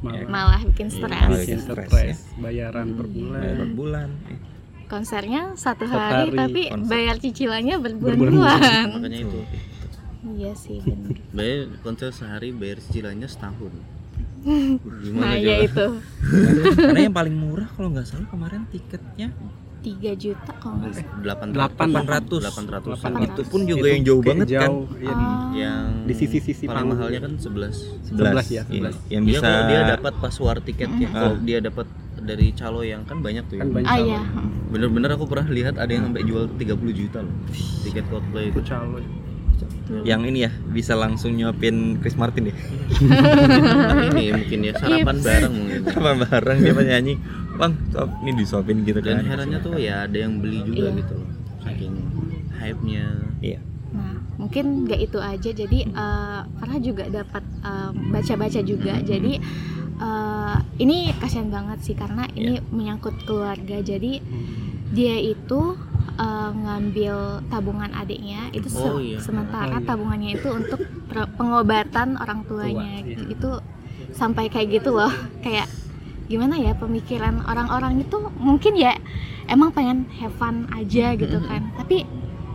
malah 0.00 0.26
Malah 0.34 0.60
bikin 0.66 0.88
Iya, 0.88 0.96
stres. 0.96 1.20
malah 1.20 1.38
bikin 1.38 1.58
stres, 1.60 1.86
stres 1.86 2.18
bayaran 2.36 2.86
per 2.92 3.06
Hmm. 3.06 3.30
bayar 3.30 3.54
per 3.54 3.68
bulan 3.68 3.70
bulan 3.72 4.10
Eh, 4.28 4.38
Konsernya 4.88 5.54
satu 5.54 5.86
Satu 5.86 5.94
hari, 5.94 6.10
hari 6.26 6.34
tapi 6.34 6.62
konser. 6.66 6.88
bayar 6.88 7.16
cicilannya 7.16 7.76
Berbulan-bulan. 7.78 8.58
berbulan-bulan. 8.58 8.86
makanya 8.96 9.18
itu 9.22 9.40
Iya 10.32 10.52
sih 10.52 10.82
benar. 10.82 11.14
bayar 11.30 11.60
konser 11.80 12.10
sehari 12.10 12.50
bayar 12.50 12.82
cicilannya 12.82 13.24
setahun 13.24 13.70
Gimana 14.42 15.20
nah 15.22 15.34
ya 15.34 15.56
itu 15.60 15.86
karena 16.80 17.00
yang 17.02 17.12
paling 17.12 17.34
murah 17.34 17.68
kalau 17.70 17.88
nggak 17.90 18.04
salah 18.04 18.26
kemarin 18.26 18.64
tiketnya 18.68 19.28
3 19.80 19.90
juta 20.14 20.52
kalau 20.56 20.76
nggak 20.78 20.92
salah 20.94 21.16
Delapan 21.20 21.46
Delapan. 21.50 21.86
800. 21.88 22.40
800 22.42 22.84
Delapan. 22.86 23.10
itu 23.22 23.42
pun 23.46 23.60
juga 23.64 23.86
yang 23.86 24.02
jauh 24.02 24.22
banget 24.22 24.46
kan 24.50 24.60
jauh, 24.66 24.84
iya, 24.94 25.08
di- 25.10 25.28
Oh. 25.30 25.48
yang 25.52 25.84
Di 26.04 26.14
sisi-sisi 26.14 26.64
paling 26.64 26.76
panggung. 26.86 26.98
mahalnya 26.98 27.20
kan 27.20 27.32
11 27.34 27.74
11 28.06 28.46
ya, 28.46 28.62
Iya, 28.62 28.92
11. 28.92 28.96
yang 29.08 29.22
Dia 29.22 29.30
bisa 29.30 29.40
kalau 29.42 29.62
dia 29.66 29.80
dapat 29.88 30.12
pas 30.16 30.34
war 30.38 30.58
tiket 30.58 30.88
ya 30.94 31.06
Ah. 31.06 31.12
kalau 31.14 31.36
dia 31.40 31.58
dapat 31.60 31.86
dari 32.20 32.48
calo 32.52 32.80
yang 32.82 33.02
kan 33.02 33.18
banyak 33.18 33.44
tuh 33.46 33.56
ya 33.56 33.62
Kan 33.62 33.70
banyak 33.72 33.88
ah 33.88 33.96
iya 33.98 34.20
bener-bener 34.66 35.10
aku 35.10 35.24
pernah 35.24 35.48
lihat 35.48 35.74
ada 35.74 35.88
yang 35.88 36.04
sampai 36.06 36.22
jual 36.22 36.44
30 36.52 36.68
juta 36.94 37.18
loh 37.18 37.34
tiket 37.82 38.04
Coldplay 38.06 38.48
itu 38.48 38.60
calo 38.62 39.00
yang 40.02 40.22
ini 40.22 40.44
ya 40.44 40.50
bisa 40.66 40.94
langsung 40.94 41.34
nyuapin 41.34 41.98
Chris 41.98 42.14
Martin 42.14 42.48
ya 42.50 42.56
ini 44.10 44.24
mungkin 44.32 44.58
ya 44.62 44.72
sarapan 44.74 45.16
bareng 45.18 45.52
mungkin. 45.52 45.80
Sama 45.94 46.12
bareng 46.18 46.58
dia 46.60 46.74
penyanyi 46.74 47.14
bang 47.54 47.72
suap 47.90 48.10
ini 48.22 48.30
disuapin 48.34 48.76
gitu 48.82 49.00
dan 49.00 49.20
kan. 49.20 49.24
herannya 49.26 49.58
tuh 49.60 49.76
ya 49.76 50.04
ada 50.04 50.16
yang 50.16 50.40
beli 50.40 50.64
juga 50.64 50.88
Iya. 50.88 50.98
gitu. 50.98 51.16
Saking 51.60 51.94
hype-nya. 52.56 53.04
Iya. 53.40 53.58
Nah, 53.90 54.14
mungkin 54.36 54.64
nggak 54.84 55.00
itu 55.02 55.18
aja. 55.18 55.50
Jadi 55.50 55.78
eh, 55.84 56.40
Farah 56.46 56.80
juga 56.80 57.04
dapat 57.06 57.44
eh, 57.60 57.90
baca-baca 58.10 58.60
juga. 58.62 58.94
Jadi 59.00 59.32
eh, 59.98 60.56
ini 60.78 61.12
kasihan 61.16 61.48
banget 61.48 61.78
sih 61.82 61.94
karena 61.94 62.24
ini 62.32 62.64
menyangkut 62.70 63.16
keluarga. 63.24 63.80
Jadi 63.80 64.24
dia 64.90 65.16
itu 65.18 65.76
eh, 66.16 66.50
ngambil 66.52 67.16
tabungan 67.46 67.90
adiknya 67.92 68.48
itu 68.50 68.66
se- 68.66 68.82
Oh, 68.82 68.98
iya. 68.98 69.18
sementara 69.18 69.70
Oh, 69.70 69.76
iya. 69.76 69.86
tabungannya 69.86 70.30
itu 70.34 70.48
untuk 70.48 70.80
pengobatan 71.30 72.16
orang 72.16 72.44
tuanya. 72.44 73.00
Tua, 73.00 73.06
iya. 73.06 73.16
Itu 73.28 73.50
sampai 74.10 74.46
kayak 74.46 74.68
gitu 74.74 74.90
loh. 74.92 75.10
Kayak 75.40 75.68
gimana 76.26 76.54
ya 76.56 76.74
pemikiran 76.74 77.42
orang-orang 77.42 77.98
itu 77.98 78.16
mungkin 78.36 78.74
ya 78.74 78.94
emang 79.46 79.70
pengen 79.70 80.06
have 80.14 80.34
fun 80.34 80.66
aja 80.70 81.14
gitu 81.14 81.38
kan. 81.40 81.74
Tapi 81.76 82.06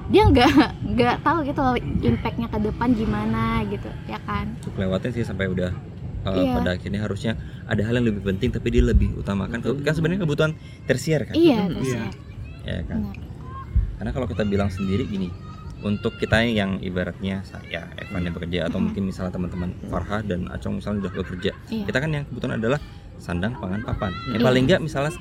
dia 0.05 0.21
nggak 0.23 0.51
nggak 0.93 1.15
tahu 1.19 1.41
gitu 1.43 1.59
loh 1.59 1.73
impactnya 1.99 2.45
ke 2.45 2.61
depan 2.61 2.93
gimana 2.93 3.65
gitu 3.65 3.89
ya 4.05 4.21
kan 4.21 4.53
untuk 4.55 4.77
lewatin 4.77 5.09
sih 5.09 5.25
sampai 5.25 5.49
udah 5.49 5.73
uh, 6.21 6.29
Iya. 6.29 6.53
pada 6.55 6.69
akhirnya 6.71 7.01
harusnya 7.01 7.33
ada 7.65 7.81
hal 7.81 7.97
yang 7.97 8.13
lebih 8.13 8.21
penting 8.23 8.53
tapi 8.53 8.69
dia 8.69 8.85
lebih 8.85 9.17
utamakan 9.17 9.65
kan 9.65 9.93
sebenarnya 9.97 10.21
kebutuhan 10.21 10.53
tersier 10.85 11.25
kan 11.25 11.33
iya 11.33 11.57
Hmm, 11.57 11.81
iya. 11.81 12.05
ya 12.61 12.79
kan 12.85 13.01
benar 13.01 13.17
karena 13.95 14.11
kalau 14.11 14.25
kita 14.25 14.43
bilang 14.43 14.67
sendiri 14.67 15.03
gini 15.03 15.29
untuk 15.79 16.15
kita 16.15 16.41
yang 16.41 16.79
ibaratnya 16.79 17.43
saya 17.43 17.85
Evan 17.95 18.23
yang 18.23 18.33
bekerja 18.33 18.59
atau 18.65 18.79
mungkin 18.79 19.05
misalnya 19.05 19.31
teman-teman 19.31 19.69
Farha 19.85 20.19
dan 20.19 20.49
Acong 20.49 20.79
misalnya 20.79 21.05
udah 21.05 21.13
bekerja 21.15 21.51
iya 21.69 21.85
kita 21.85 21.97
kan 21.99 22.09
yang 22.11 22.23
kebutuhan 22.25 22.57
adalah 22.57 22.79
sandang 23.15 23.53
pangan 23.55 23.81
papan 23.81 24.11
yang 24.27 24.41
Iya. 24.41 24.45
paling 24.45 24.63
enggak 24.65 24.81
misalnya 24.81 25.13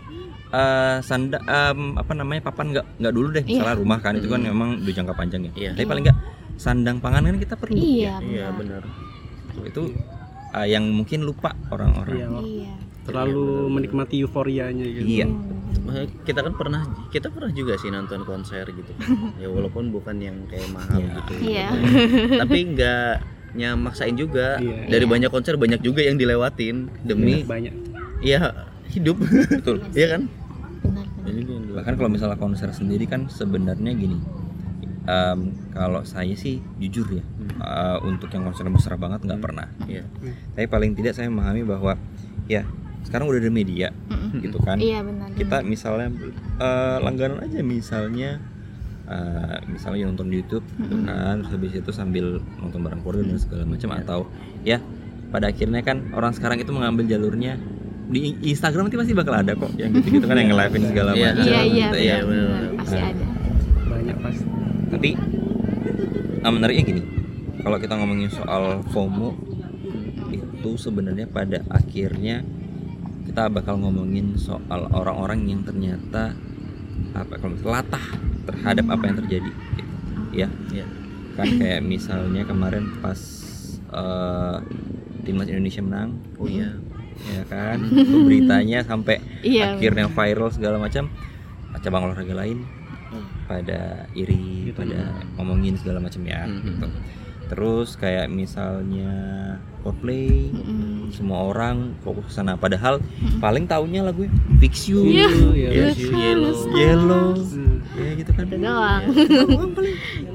eh 0.50 0.98
sanda 1.00 1.38
em, 1.42 1.80
apa 1.94 2.12
namanya 2.12 2.40
papan 2.44 2.70
nggak 2.70 2.86
nggak 2.98 3.12
dulu 3.12 3.28
deh 3.30 3.42
Iya. 3.42 3.50
misalnya 3.58 3.76
rumah 3.76 3.98
kan 3.98 4.12
itu 4.14 4.26
kan 4.26 4.40
memang 4.40 4.68
udah 4.80 4.94
jangka 4.94 5.14
panjang 5.14 5.40
ya 5.42 5.52
Iya. 5.52 5.70
tapi 5.72 5.80
Iya. 5.80 5.90
paling 5.90 6.02
enggak 6.04 6.18
sandang 6.54 6.96
pangan 6.98 7.22
kan 7.24 7.36
kita 7.36 7.54
perlu 7.54 7.74
iya 7.74 8.14
iya 8.22 8.46
benar 8.50 8.82
benar 9.50 9.66
itu 9.66 9.82
eh, 10.54 10.66
yang 10.68 10.84
mungkin 10.88 11.22
lupa 11.22 11.50
orang-orang 11.68 12.14
Iya, 12.14 12.28
iya 12.40 12.72
terlalu 13.04 13.68
menikmati 13.68 14.16
euforianya 14.18 14.86
gitu. 14.86 15.04
Iya. 15.04 15.26
Hmm. 15.76 16.06
Kita 16.22 16.40
kan 16.40 16.52
pernah 16.52 16.82
kita 17.08 17.28
pernah 17.28 17.50
juga 17.50 17.74
sih 17.74 17.88
nonton 17.88 18.22
konser 18.22 18.64
gitu 18.66 18.90
kan. 18.94 19.08
ya 19.42 19.48
walaupun 19.48 19.88
bukan 19.88 20.16
yang 20.16 20.36
kayak 20.46 20.70
mahal 20.70 20.98
Iya. 20.98 21.12
gitu 21.16 21.32
Iya. 21.40 21.68
tapi 22.38 22.58
nggak 22.70 23.12
nyamaksain 23.54 24.14
juga 24.14 24.56
Iya. 24.56 24.88
dari 24.88 25.04
Iya. 25.04 25.12
banyak 25.12 25.30
konser 25.30 25.54
banyak 25.54 25.80
juga 25.80 26.00
yang 26.00 26.16
dilewatin 26.16 26.90
demi 27.00 27.42
banyak. 27.42 27.70
ya 28.18 28.50
hidup 28.88 29.18
betul 29.50 29.78
Iya 29.94 30.06
kan 30.12 30.22
benar 30.80 31.06
benar 31.16 31.72
bahkan 31.74 31.94
kalau 31.94 32.10
misalnya 32.10 32.36
konser 32.36 32.68
sendiri 32.70 33.04
kan 33.04 33.26
sebenarnya 33.26 33.92
gini 33.92 34.18
em, 35.04 35.38
kalau 35.70 36.02
saya 36.02 36.34
sih 36.34 36.60
jujur 36.78 37.08
ya 37.10 37.24
eh, 37.60 37.98
untuk 38.02 38.28
yang 38.28 38.44
konser 38.44 38.66
besar 38.66 38.94
banget 38.94 39.22
nggak 39.22 39.40
pernah 39.40 39.68
Iya. 39.84 40.04
tapi 40.52 40.66
paling 40.66 40.92
tidak 40.92 41.12
saya 41.12 41.28
memahami 41.28 41.62
bahwa 41.62 41.94
ya 42.44 42.64
sekarang 43.04 43.26
udah 43.26 43.38
ada 43.38 43.48
media 43.48 43.88
Mm-mm. 44.08 44.40
gitu 44.40 44.58
kan 44.58 44.76
iya 44.76 45.00
benar 45.00 45.28
kita 45.32 45.60
benar. 45.60 45.68
misalnya 45.68 46.06
eh, 46.56 46.96
langganan 46.98 47.38
aja 47.40 47.60
misalnya 47.60 48.30
eh, 49.04 49.58
misalnya 49.66 50.08
nonton 50.08 50.28
di 50.28 50.40
YouTube 50.40 50.64
gitu 50.78 50.96
kan 51.02 51.40
terus 51.40 51.52
habis 51.52 51.72
itu 51.74 51.90
sambil 51.90 52.26
nonton 52.56 52.80
bareng 52.80 53.00
keluarga 53.00 53.22
dan 53.24 53.38
segala 53.38 53.62
macam 53.64 53.90
atau 53.94 54.20
ya 54.62 54.80
pada 55.28 55.48
akhirnya 55.48 55.80
kan 55.80 56.10
orang 56.10 56.30
sekarang 56.30 56.58
itu 56.58 56.70
mengambil 56.70 57.04
jalurnya 57.06 57.60
di 58.04 58.36
Instagram 58.44 58.86
nanti 58.86 58.96
pasti 58.96 59.12
bakal 59.12 59.34
ada 59.34 59.52
kok 59.52 59.72
yang 59.74 59.90
gitu 59.92 60.20
gitu 60.20 60.24
kan 60.24 60.36
yang 60.36 60.52
nge-live 60.52 60.76
segala 60.84 61.10
Iya. 61.12 61.30
macam 61.32 61.44
iya 61.44 61.60
iya 61.64 61.86
Iya, 61.90 62.16
benar 62.20 62.26
benar. 62.26 62.46
benar 62.46 62.72
pasti 62.76 62.94
Nah. 62.94 63.08
ada 63.08 63.24
Banyak 63.84 64.16
pas. 64.18 64.36
tapi 64.90 65.10
ah, 66.40 66.50
menariknya 66.50 66.84
gini 66.84 67.02
kalau 67.58 67.76
kita 67.78 67.94
ngomongin 67.94 68.28
soal 68.28 68.64
FOMO 68.86 69.32
itu 70.30 70.70
sebenarnya 70.76 71.24
pada 71.26 71.64
akhirnya 71.66 72.44
kita 73.34 73.50
bakal 73.50 73.82
ngomongin 73.82 74.38
soal 74.38 74.86
orang-orang 74.94 75.42
yang 75.42 75.66
ternyata 75.66 76.38
apa 77.10 77.34
kalau 77.34 77.58
latah 77.66 78.14
terhadap 78.46 78.86
apa 78.86 79.10
yang 79.10 79.16
terjadi 79.18 79.50
gitu. 79.50 79.82
ya 80.30 80.48
Iya. 80.70 80.86
kan 81.34 81.50
kayak 81.50 81.82
misalnya 81.82 82.46
kemarin 82.46 82.94
pas 83.02 83.18
eh, 83.90 84.56
timnas 85.26 85.50
Indonesia 85.50 85.82
menang 85.82 86.14
oh 86.38 86.46
iya 86.46 86.78
ya 87.26 87.42
kan 87.50 87.82
Itu 87.82 88.22
beritanya 88.22 88.86
sampai 88.86 89.18
iya 89.42 89.74
akhirnya 89.74 90.06
viral 90.06 90.54
segala 90.54 90.78
macam 90.78 91.10
cabang 91.74 92.06
olahraga 92.06 92.38
lain 92.38 92.62
pada 93.50 94.06
iri 94.14 94.70
Gitu. 94.70 94.78
pada 94.78 95.10
ngomongin 95.34 95.74
segala 95.74 95.98
macam 95.98 96.22
ya 96.22 96.46
Mhm. 96.46 96.62
gitu. 96.70 96.86
terus 97.50 97.98
kayak 97.98 98.30
misalnya 98.30 99.10
Coldplay 99.82 100.54
Mm-mm. 100.54 100.93
Semua 101.10 101.44
orang 101.44 101.76
fokus 102.00 102.24
ke 102.24 102.32
sana 102.32 102.54
padahal 102.54 103.02
paling 103.38 103.64
taunya 103.64 104.00
lagu 104.00 104.24
Fix 104.56 104.86
You 104.86 105.04
Iya. 105.04 105.28
Iya. 105.50 105.68
Yes, 105.70 105.96
you 105.98 106.10
yellow 106.10 106.54
Yellow 106.70 107.26
Hmm. 107.34 107.76
ya 107.94 108.10
gitu 108.14 108.30
kan 108.30 108.44
itu 108.44 108.56
doang 108.56 109.02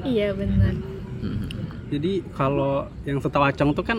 iya 0.04 0.28
benar 0.30 0.74
Mhm. 1.20 1.48
Jadi 1.90 2.12
kalau 2.30 2.74
yang 3.02 3.18
setahu 3.18 3.44
Acong 3.44 3.72
tuh 3.72 3.82
kan 3.82 3.98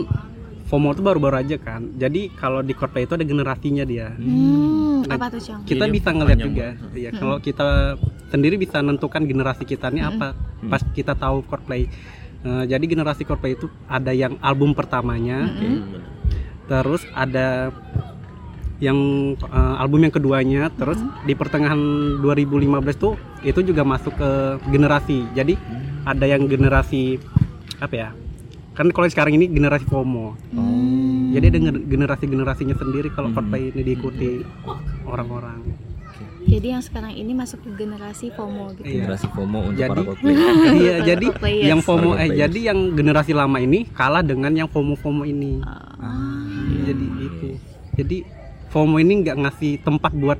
FOMO 0.63 0.95
tuh 0.95 1.03
baru-baru 1.03 1.37
aja 1.37 1.59
kan. 1.59 1.91
Jadi 1.93 2.31
kalau 2.31 2.63
di 2.63 2.71
Coldplay 2.71 3.03
itu 3.03 3.13
ada 3.13 3.21
generasinya 3.21 3.83
dia. 3.83 4.09
hmm, 4.09 5.03
Nah, 5.03 5.19
apa 5.19 5.27
tuh 5.29 5.43
cong 5.43 5.61
Kita 5.61 5.83
Jadi 5.83 5.91
bisa 5.91 6.09
ngeliat 6.09 6.33
panjang 6.33 6.47
juga. 6.47 6.67
banget. 6.71 6.95
Iya, 6.95 7.09
kalau 7.11 7.37
kita 7.37 7.67
sendiri 8.25 8.55
bisa 8.55 8.77
nentukan 8.79 9.21
generasi 9.21 9.63
kita 9.65 9.91
ini 9.91 9.99
apa 9.99 10.31
pas 10.63 10.79
kita 10.87 11.11
tahu 11.13 11.43
Coldplay. 11.43 11.91
Eh, 12.41 12.63
jadi 12.65 12.85
generasi 12.87 13.21
Coldplay 13.21 13.53
itu 13.53 13.67
ada 13.85 14.09
yang 14.09 14.39
album 14.39 14.71
pertamanya, 14.71 15.43
Hmm, 15.43 15.59
benar. 15.59 16.01
Terus 16.65 17.01
ada 17.11 17.69
yang 18.79 18.97
eh, 19.37 19.75
album 19.77 20.01
yang 20.01 20.11
keduanya, 20.11 20.69
terus 20.71 20.97
di 21.21 21.33
pertengahan 21.33 21.77
2015 22.17 22.65
tuh 22.95 23.13
itu 23.41 23.61
juga 23.63 23.81
masuk 23.83 24.13
ke 24.13 24.29
generasi. 24.67 25.25
Jadi 25.31 25.53
ada 26.03 26.25
yang 26.25 26.45
generasi 26.45 27.21
apa 27.77 27.93
ya? 27.95 28.09
Kan 28.71 28.89
kalau 28.89 29.05
sekarang 29.05 29.35
ini 29.35 29.45
generasi 29.47 29.85
FOMO. 29.85 30.33
Jadi 31.31 31.45
ada 31.45 31.59
gener- 31.59 31.85
generasi-generasinya 31.85 32.75
sendiri 32.75 33.07
kalau 33.09 33.29
Coldplay 33.29 33.69
ini 33.69 33.81
diikuti 33.85 34.41
orang-orang. 35.03 35.61
jadi 36.41 36.73
yang 36.73 36.81
sekarang 36.81 37.13
ini 37.13 37.31
masuk 37.31 37.61
ke 37.61 37.69
generasi 37.77 38.33
FOMO 38.33 38.73
gitu 38.73 38.83
Iya. 38.83 38.93
generasi 38.99 39.27
FOMO 39.29 39.59
untuk 39.63 39.77
Jadi- 39.77 40.03
para 40.03 40.25
iya, 40.81 40.95
jadi 41.05 41.25
yang 41.63 41.79
FOMO 41.79 42.17
eh 42.17 42.29
jadi 42.35 42.59
yang 42.65 42.79
generasi 42.91 43.31
lama 43.31 43.57
ini 43.57 43.85
kalah 43.87 44.19
dengan 44.21 44.49
yang 44.51 44.65
FOMO-FOMO 44.65 45.21
ini. 45.23 45.61
Ah, 45.61 46.40
Jadi 46.81 47.05
itu. 47.19 47.49
Jadi 47.91 48.17
FOMO 48.67 48.97
ini 48.97 49.13
nggak 49.21 49.37
ngasih 49.37 49.71
tempat 49.79 50.11
buat 50.13 50.39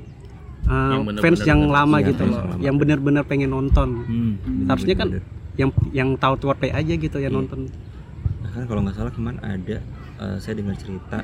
uh, 0.66 0.72
Yang 0.94 1.02
bener-bener 1.04 1.22
fans 1.22 1.40
yang 1.44 1.62
bener- 1.62 1.76
lama 1.76 1.98
iya, 1.98 2.08
gitu 2.08 2.22
fans 2.22 2.30
loh, 2.30 2.38
yang 2.38 2.50
lama. 2.50 2.64
yang 2.64 2.76
benar-benar 2.78 3.24
pengen 3.26 3.50
nonton. 3.50 3.90
Hmm, 4.02 4.34
Harusnya 4.66 4.96
kan 4.96 5.08
yang 5.54 5.70
yang 5.92 6.10
tahu 6.16 6.34
Coldplay 6.38 6.72
aja 6.72 6.94
gitu 6.94 7.18
ya 7.18 7.28
Iya. 7.28 7.30
nonton. 7.30 7.68
Nah, 8.40 8.50
kan 8.50 8.64
kalau 8.66 8.82
nggak 8.82 8.96
salah 8.96 9.12
kemarin 9.12 9.40
ada 9.42 9.78
eh, 10.18 10.36
saya 10.38 10.54
dengar 10.56 10.76
cerita 10.76 11.22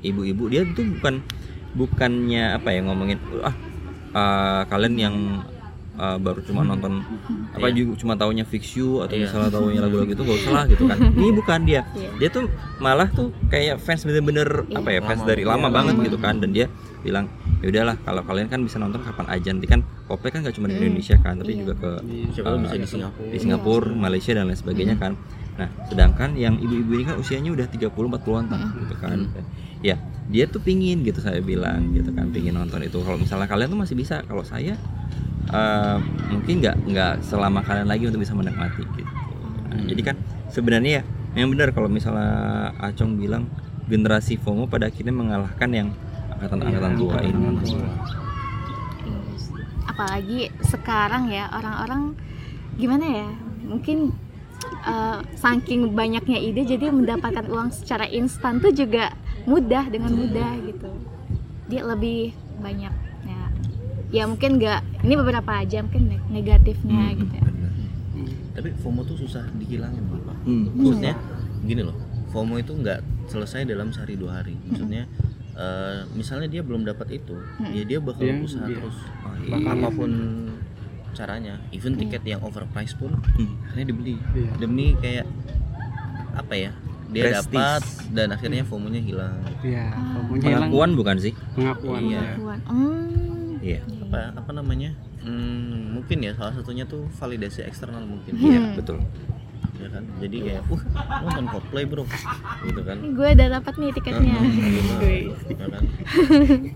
ibu-ibu 0.00 0.46
dia 0.46 0.62
itu 0.62 0.82
bukan 0.92 1.24
bukannya 1.74 2.54
apa 2.54 2.70
ya 2.70 2.80
ngomongin 2.82 3.18
ah 3.42 3.54
eh, 4.12 4.62
kalian 4.68 4.94
yang 4.96 5.16
eh, 5.94 6.16
baru 6.18 6.40
cuma 6.42 6.60
nonton 6.62 7.00
apa 7.50 7.66
Iya. 7.66 7.74
juga 7.80 7.92
cuma 7.96 8.12
taunya 8.14 8.42
fix 8.42 8.74
you 8.74 8.98
atau 8.98 9.12
Iya. 9.12 9.24
misalnya 9.24 9.50
taunya 9.50 9.80
lagu-lagu 9.80 10.10
itu 10.10 10.22
gak 10.22 10.38
usah 10.38 10.52
lah 10.52 10.64
gitu 10.66 10.84
kan 10.84 10.98
ini 10.98 11.30
bukan 11.32 11.60
dia 11.62 11.80
Iya. 11.90 12.10
dia 12.16 12.28
tuh 12.28 12.44
malah 12.76 13.06
tuh 13.08 13.30
kayak 13.46 13.78
fans 13.78 14.02
bener-bener 14.02 14.64
Iya. 14.64 14.76
apa 14.76 14.88
ya 14.90 15.00
fans 15.00 15.20
Lama. 15.20 15.30
dari 15.30 15.42
lama 15.42 15.66
Iya, 15.66 15.74
banget 15.74 15.94
lama. 15.94 16.04
gitu 16.04 16.18
kan 16.18 16.34
dan 16.36 16.50
dia 16.50 16.66
bilang 17.00 17.26
ya 17.60 17.66
udahlah 17.68 17.96
kalau 17.98 18.22
kalian 18.22 18.48
kan 18.48 18.60
bisa 18.60 18.76
nonton 18.76 19.00
kapan 19.00 19.26
aja 19.28 19.48
nanti 19.48 19.66
kan 19.66 19.80
Coldplay 20.04 20.30
kan 20.30 20.40
gak 20.42 20.52
cuma 20.52 20.66
di 20.66 20.74
Hmm. 20.74 20.84
Indonesia 20.84 21.16
kan 21.16 21.34
tapi 21.36 21.52
Iya. 21.52 21.60
juga 21.62 21.74
ke 21.74 21.90
siapa 22.30 22.44
tahu 22.44 22.56
eh, 22.56 22.62
bisa 22.62 22.76
di 22.76 22.86
Singapura 22.86 23.24
di 23.24 23.38
Singapura, 23.38 23.86
Malaysia 23.90 24.30
dan 24.32 24.44
lain 24.44 24.58
sebagainya 24.58 24.96
kan. 24.96 25.12
Nah, 25.54 25.68
sedangkan 25.86 26.34
yang 26.34 26.58
ibu-ibu 26.58 26.92
ini 26.92 27.04
kan 27.04 27.14
usianya 27.14 27.48
udah 27.48 27.64
30 27.64 27.88
40-an 28.10 28.44
tahun 28.44 28.68
gitu 28.80 28.94
kan. 28.98 29.18
Ya. 29.80 29.96
dia 30.24 30.44
tuh 30.46 30.56
pingin 30.58 31.04
gitu 31.04 31.20
saya 31.20 31.36
bilang 31.38 31.92
gitu 31.92 32.08
kan 32.08 32.32
pingin 32.32 32.56
nonton 32.56 32.80
itu 32.80 32.96
kalau 32.98 33.20
misalnya 33.20 33.44
kalian 33.44 33.68
tuh 33.68 33.76
masih 33.78 33.92
bisa 33.92 34.24
kalau 34.24 34.40
saya 34.40 34.72
eh, 35.48 35.96
mungkin 36.30 36.54
nggak 36.60 36.76
nggak 36.86 37.12
selama 37.20 37.60
kalian 37.60 37.88
lagi 37.88 38.08
untuk 38.08 38.20
bisa 38.20 38.32
menikmati 38.32 38.82
gitu. 38.82 39.12
Nah, 39.68 39.82
jadi 39.84 40.02
kan 40.02 40.16
sebenarnya 40.48 40.90
ya 40.90 41.02
yang 41.34 41.50
benar 41.50 41.74
kalau 41.74 41.90
misalnya 41.90 42.30
Acong 42.78 43.18
bilang 43.18 43.50
generasi 43.84 44.38
FOMO 44.38 44.64
pada 44.64 44.86
akhirnya 44.86 45.12
mengalahkan 45.12 45.68
yang 45.68 45.88
angkatan-angkatan 46.30 46.92
Iya, 46.94 46.98
tua 46.98 47.18
ini. 47.20 47.46
tua. 47.60 47.88
apalagi 49.84 50.50
sekarang 50.64 51.30
ya 51.30 51.46
orang-orang 51.50 52.18
gimana 52.74 53.06
ya 53.06 53.28
mungkin 53.62 54.10
eh, 54.82 55.20
saking 55.36 55.94
banyaknya 55.94 56.38
ide 56.40 56.66
jadi 56.66 56.90
mendapatkan 56.90 57.46
uang 57.46 57.70
secara 57.70 58.08
instan 58.08 58.58
tuh 58.58 58.74
juga 58.74 59.14
mudah 59.44 59.86
dengan 59.86 60.10
mudah 60.10 60.50
gitu. 60.64 60.90
Dia 61.68 61.84
lebih 61.84 62.32
banyak 62.58 62.94
ya 63.24 63.42
ya 64.08 64.24
mungkin 64.24 64.56
nggak 64.56 64.80
ini 65.00 65.14
beberapa 65.14 65.52
aja 65.54 65.80
mungkin 65.80 66.02
neg- 66.08 66.28
negatifnya 66.28 67.00
Hmm, 67.06 67.18
gitu 67.18 67.34
ya. 67.34 67.42
benar. 67.42 67.72
tapi 68.52 68.68
FOMO 68.76 69.00
tuh 69.02 69.16
susah 69.18 69.44
dihilangin 69.54 70.04
Bapak. 70.04 70.36
Hmm. 70.42 70.70
maksudnya 70.70 71.14
gini 71.62 71.82
loh 71.82 71.96
FOMO 72.28 72.56
itu 72.56 72.72
nggak 72.72 72.98
selesai 73.26 73.64
dalam 73.64 73.88
sehari 73.88 74.14
dua 74.14 74.38
hari 74.38 74.54
maksudnya 74.60 75.08
eh, 75.52 75.98
misalnya 76.12 76.46
dia 76.48 76.60
belum 76.60 76.82
dapat 76.82 77.14
itu 77.14 77.34
ya 77.68 77.82
dia 77.82 77.98
bakal 77.98 78.22
Dia- 78.22 78.38
usaha 78.40 78.64
dia- 78.64 78.76
terus 78.76 78.98
Oh, 79.24 79.34
iya. 79.40 79.56
Apa 79.68 79.88
pun 79.88 80.10
caranya 81.10 81.62
even 81.70 81.94
tiket 81.94 82.22
yang 82.24 82.40
overpriced 82.40 82.94
pun 82.94 83.14
Hmm. 83.32 83.54
akhirnya 83.64 83.86
dibeli 83.86 84.14
Iya. 84.32 84.50
demi 84.56 84.94
kayak 84.96 85.26
apa 86.32 86.54
ya 86.54 86.70
dia 87.06 87.30
dapat 87.32 87.82
dan 88.10 88.28
akhirnya 88.28 88.62
FOMO-nya 88.62 88.98
hilang 88.98 89.38
Iya, 89.60 89.94
pokoknya 90.16 90.42
hilang 90.44 90.66
pengakuan 90.66 90.90
bukan 90.92 91.16
sih 91.16 91.32
pengakuan. 91.52 92.00
Iya. 92.00 92.10
ya. 92.10 92.22
Pengakuan. 92.32 92.60
Hmm. 92.64 93.52
iya 93.60 93.80
apa 94.16 94.40
apa 94.40 94.50
namanya 94.52 94.90
Hmm, 95.20 95.96
mungkin 95.96 96.20
ya 96.20 96.36
salah 96.36 96.52
satunya 96.52 96.84
tuh 96.84 97.08
validasi 97.16 97.64
eksternal 97.64 98.04
mungkin 98.04 98.36
iya 98.36 98.60
Hmm. 98.60 98.76
betul 98.76 99.00
ya 99.74 99.88
kan 99.90 100.04
jadi 100.16 100.36
kayak 100.38 100.62
uh 100.66 100.82
nonton 101.20 101.44
Coldplay 101.50 101.84
bro 101.84 102.04
gitu 102.62 102.80
kan 102.80 102.96
gue 103.02 103.28
udah 103.34 103.48
dapat 103.50 103.74
nih 103.74 103.90
tiketnya 103.90 104.36
Gitu, 104.38 105.08
ya 105.50 105.66
kan 105.66 105.82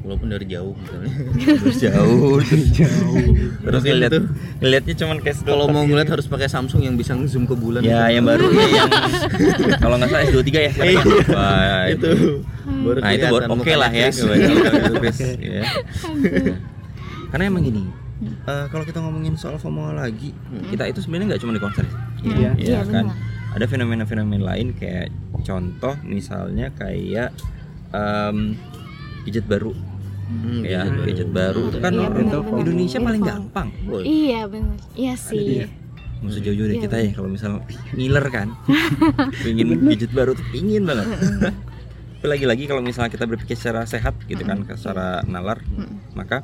walaupun 0.03 0.29
dari 0.29 0.45
jauh 0.45 0.75
misalnya 0.75 1.13
terus 1.57 1.79
jauh 1.79 2.37
Jauh. 2.75 3.25
terus 3.63 3.83
ngeliat 3.83 4.13
ngeliatnya 4.59 4.95
cuman 4.99 5.17
kayak 5.21 5.37
kalau 5.41 5.69
mau 5.69 5.85
ngeliat 5.85 6.09
harus 6.11 6.27
pakai 6.27 6.49
Samsung 6.49 6.83
yang 6.83 6.97
bisa 6.97 7.15
zoom 7.25 7.45
ke 7.45 7.55
bulan 7.55 7.81
ya 7.81 8.09
yang 8.11 8.27
baru 8.27 8.45
ya 8.51 8.67
yang 8.67 8.91
kalau 9.79 9.95
nggak 9.95 10.09
salah 10.09 10.25
S23 10.27 10.49
ya 10.51 10.73
ya. 10.75 11.01
Wah, 11.29 11.83
itu 11.87 12.11
baru 12.67 12.99
nah 12.99 13.11
itu 13.11 13.25
oke 13.31 13.73
lah 13.75 13.91
ya. 13.91 14.09
Kalau 14.11 14.35
Chris, 14.99 15.19
ya. 15.39 15.63
Karena 17.29 17.45
emang 17.47 17.63
gini 17.63 17.83
eh, 18.21 18.67
kalau 18.69 18.83
kita 18.83 18.99
ngomongin 18.99 19.35
soal 19.35 19.57
FOMO 19.57 19.93
lagi 19.93 20.33
kita 20.69 20.87
itu 20.87 20.99
sebenarnya 20.99 21.35
nggak 21.35 21.43
cuma 21.43 21.53
di 21.53 21.61
konser 21.61 21.85
Iya. 22.19 22.51
Iya, 22.53 22.79
kan? 22.83 23.07
benar. 23.07 23.17
ada 23.49 23.65
fenomena-fenomena 23.65 24.45
lain 24.45 24.75
kayak 24.75 25.09
contoh 25.41 25.95
misalnya 26.03 26.69
kayak 26.73 27.31
em, 27.89 28.59
gadget 29.23 29.47
baru. 29.47 29.71
Hmm, 30.29 30.61
ya 30.61 30.85
gitu. 30.85 31.01
gadget 31.07 31.31
baru 31.31 31.63
itu 31.67 31.79
kan 31.79 31.89
Iya, 31.91 32.05
orang 32.05 32.15
benar, 32.21 32.41
benar. 32.43 32.61
Indonesia 32.61 32.99
paling 32.99 33.23
Info. 33.23 33.31
gampang 33.31 33.69
Boy. 33.83 34.03
iya 34.05 34.41
benar. 34.45 34.77
Iya 34.93 35.15
sih. 35.15 35.65
usah 36.21 36.43
jauh-jauh 36.43 36.67
dari 36.67 36.77
Iya, 36.77 36.85
kita 36.85 36.97
ya 36.99 37.11
kalau 37.15 37.31
misalnya 37.31 37.61
ngiler 37.95 38.27
kan. 38.29 38.49
Pingin 39.47 39.67
gadget 39.87 40.11
baru 40.11 40.35
tuh 40.35 40.45
pingin 40.51 40.83
banget. 40.83 41.07
Tapi 42.19 42.27
lagi-lagi 42.27 42.67
kalau 42.67 42.83
misalnya 42.83 43.09
kita 43.09 43.25
berpikir 43.25 43.55
secara 43.55 43.87
sehat 43.87 44.19
gitu 44.27 44.43
kan 44.43 44.67
secara 44.69 45.23
nalar 45.25 45.63
maka 46.13 46.43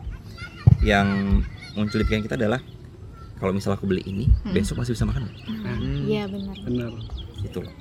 yang 0.84 1.40
muncul 1.72 1.96
di 1.96 2.04
pikiran 2.04 2.22
kita 2.22 2.36
adalah 2.36 2.60
kalau 3.34 3.50
misalnya 3.50 3.76
aku 3.76 3.86
beli 3.86 4.04
ini 4.04 4.24
besok 4.46 4.78
masih 4.78 4.92
bisa 4.92 5.04
makan 5.04 5.24
nggak? 5.24 5.36
Hmm. 5.74 6.04
iya 6.04 6.24
benar 6.24 6.56
Benar. 6.60 6.90
gitu 7.40 7.58
loh 7.60 7.72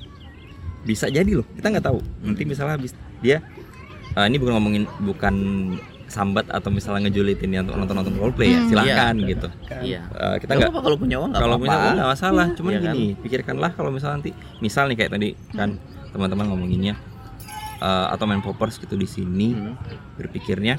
bisa 0.83 1.07
jadi 1.07 1.31
loh 1.33 1.47
kita 1.53 1.67
nggak 1.69 1.85
tahu 1.85 1.99
nanti 2.21 2.41
misalnya 2.43 2.73
habis 2.73 2.91
dia 3.19 3.39
eh, 4.11 4.25
ini 4.25 4.35
bukan 4.35 4.53
ngomongin 4.53 4.83
bukan 4.99 5.35
sambat 6.05 6.45
atau 6.47 6.69
misalnya 6.69 7.07
ngejulitin 7.07 7.49
dia 7.49 7.61
untuk 7.61 7.73
nonton 7.75 7.95
nonton 7.95 8.13
roleplay 8.15 8.49
ya 8.49 8.59
Hmm. 8.59 8.69
silakan 8.69 9.13
Iya, 9.15 9.27
gitu 9.27 9.47
iya 9.81 9.99
Eh, 10.11 10.35
kita 10.37 10.51
Nggak 10.53 10.71
kalau 10.75 10.95
punya 10.95 11.17
uang 11.17 11.29
nggak 11.31 11.41
kalau 11.41 11.55
apa-apa. 11.55 11.65
misalnya 11.65 11.91
nggak 11.93 12.09
masalah 12.11 12.45
cuman 12.53 12.69
Iya 12.69 12.79
kan? 12.79 12.93
gini 12.93 13.07
pikirkanlah 13.17 13.71
kalau 13.71 13.89
misalnya 13.89 14.15
nanti 14.17 14.31
misal 14.59 14.83
nih 14.85 14.97
kayak 14.97 15.11
tadi 15.11 15.29
kan 15.51 15.69
teman-teman 16.09 16.45
ngomonginnya 16.45 16.93
eh, 17.79 18.05
atau 18.09 18.25
main 18.25 18.39
poppers 18.39 18.75
gitu 18.75 18.93
di 18.93 19.05
sini 19.05 19.47
Hmm. 19.53 19.73
berpikirnya 20.15 20.75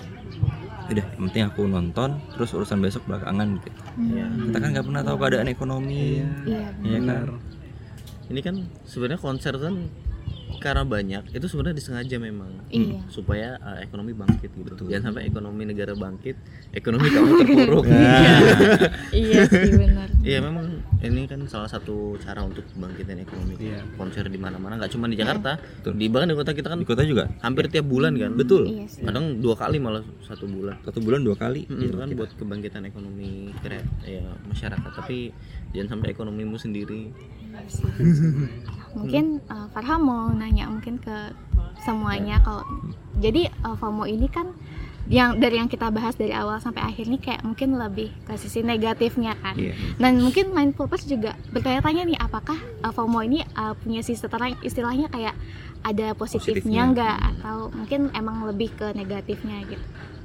udah 0.85 1.05
yang 1.07 1.23
penting 1.25 1.45
aku 1.47 1.61
nonton 1.65 2.11
terus 2.31 2.51
urusan 2.53 2.79
besok 2.79 3.03
belakangan 3.05 3.57
gitu 3.57 3.69
Iya. 3.97 4.27
kita 4.49 4.59
kan 4.59 4.69
nggak 4.71 4.85
pernah 4.85 5.03
tahu 5.03 5.17
keadaan 5.19 5.49
ekonomi 5.49 6.21
iya 6.45 6.69
ya 6.77 6.99
kan 6.99 7.25
Benar. 7.25 7.29
ini 8.27 8.41
kan 8.41 8.55
sebenarnya 8.85 9.21
konser 9.21 9.55
kan 9.55 9.75
karena 10.61 10.83
banyak 10.87 11.23
itu 11.33 11.47
sebenarnya 11.47 11.77
disengaja 11.77 12.17
memang. 12.19 12.51
Iya. 12.71 13.01
Supaya 13.09 13.57
uh, 13.61 13.79
ekonomi 13.81 14.13
bangkit 14.15 14.51
gitu. 14.51 14.87
Jangan 14.89 15.13
sampai 15.13 15.29
ekonomi 15.29 15.63
negara 15.69 15.93
bangkit 15.95 16.37
ekonomi 16.75 17.07
kamu 17.11 17.33
terpuruk. 17.43 17.85
Iya. 19.15 19.47
Sih 19.47 19.75
benar. 19.79 20.09
Iya 20.25 20.39
memang 20.43 20.67
ini 21.05 21.29
kan 21.31 21.41
salah 21.47 21.71
satu 21.71 22.19
cara 22.19 22.43
untuk 22.43 22.65
bangkitin 22.75 23.23
ekonomi. 23.23 23.55
Iya. 23.61 23.81
konser 23.95 24.27
di 24.27 24.39
mana-mana 24.41 24.77
nggak 24.81 24.93
cuma 24.93 25.07
di 25.07 25.17
Jakarta. 25.17 25.57
Betul. 25.61 25.93
di 25.97 26.07
bahkan 26.11 26.29
di 26.33 26.37
kota 26.37 26.51
kita 26.53 26.69
kan 26.73 26.79
di 26.81 26.89
kota 26.89 27.03
juga. 27.07 27.31
hampir 27.41 27.71
tiap 27.71 27.87
bulan 27.87 28.17
kan. 28.19 28.35
Betul. 28.35 28.67
iya 28.69 28.85
sih. 28.91 29.05
Kadang 29.07 29.39
dua 29.39 29.55
kali 29.55 29.79
malah 29.79 30.03
satu 30.27 30.51
bulan. 30.51 30.81
Satu 30.83 30.99
bulan 30.99 31.23
dua 31.23 31.37
kali. 31.39 31.69
Mm, 31.69 31.79
gitu 31.79 31.95
itu 31.95 31.97
kan 31.97 32.09
kita. 32.11 32.19
buat 32.19 32.31
kebangkitan 32.35 32.83
ekonomi 32.89 33.55
kira 33.63 33.81
ya 34.03 34.25
masyarakat. 34.51 34.91
Tapi 34.99 35.31
jangan 35.75 35.99
sampai 35.99 36.09
ekonomimu 36.15 36.57
sendiri 36.59 37.11
Mungkin 38.95 39.43
uh, 39.51 39.67
Farha 39.75 39.99
mau 39.99 40.31
nanya 40.31 40.71
mungkin 40.71 40.99
ke 41.03 41.35
semuanya 41.83 42.41
kalau 42.41 42.63
jadi 43.19 43.51
uh, 43.67 43.75
FOMO 43.77 44.07
ini 44.07 44.31
kan 44.31 44.55
yang 45.05 45.37
dari 45.37 45.61
yang 45.61 45.69
kita 45.69 45.93
bahas 45.93 46.17
dari 46.17 46.33
awal 46.33 46.57
sampai 46.65 46.81
akhir 46.81 47.13
nih 47.13 47.21
kayak 47.21 47.45
mungkin 47.45 47.77
lebih 47.77 48.09
ke 48.25 48.41
sisi 48.41 48.65
negatifnya 48.65 49.37
kan. 49.37 49.53
Iya. 49.53 49.77
dan 50.01 50.17
mungkin 50.17 50.57
mindfulness 50.57 51.05
juga 51.05 51.37
bertanya-tanya 51.53 52.03
nih 52.09 52.19
apakah 52.19 52.57
uh, 52.81 52.89
FOMO 52.89 53.21
ini 53.21 53.45
uh, 53.53 53.77
punya 53.77 54.01
sisi 54.01 54.25
terang 54.25 54.57
istilahnya 54.65 55.13
kayak 55.13 55.37
ada 55.85 56.17
positifnya 56.17 56.65
Positifnya. 56.65 56.83
enggak 56.89 57.17
atau 57.37 57.69
mungkin 57.77 58.09
emang 58.17 58.49
lebih 58.49 58.73
ke 58.73 58.97
negatifnya 58.97 59.69
gitu. 59.69 59.85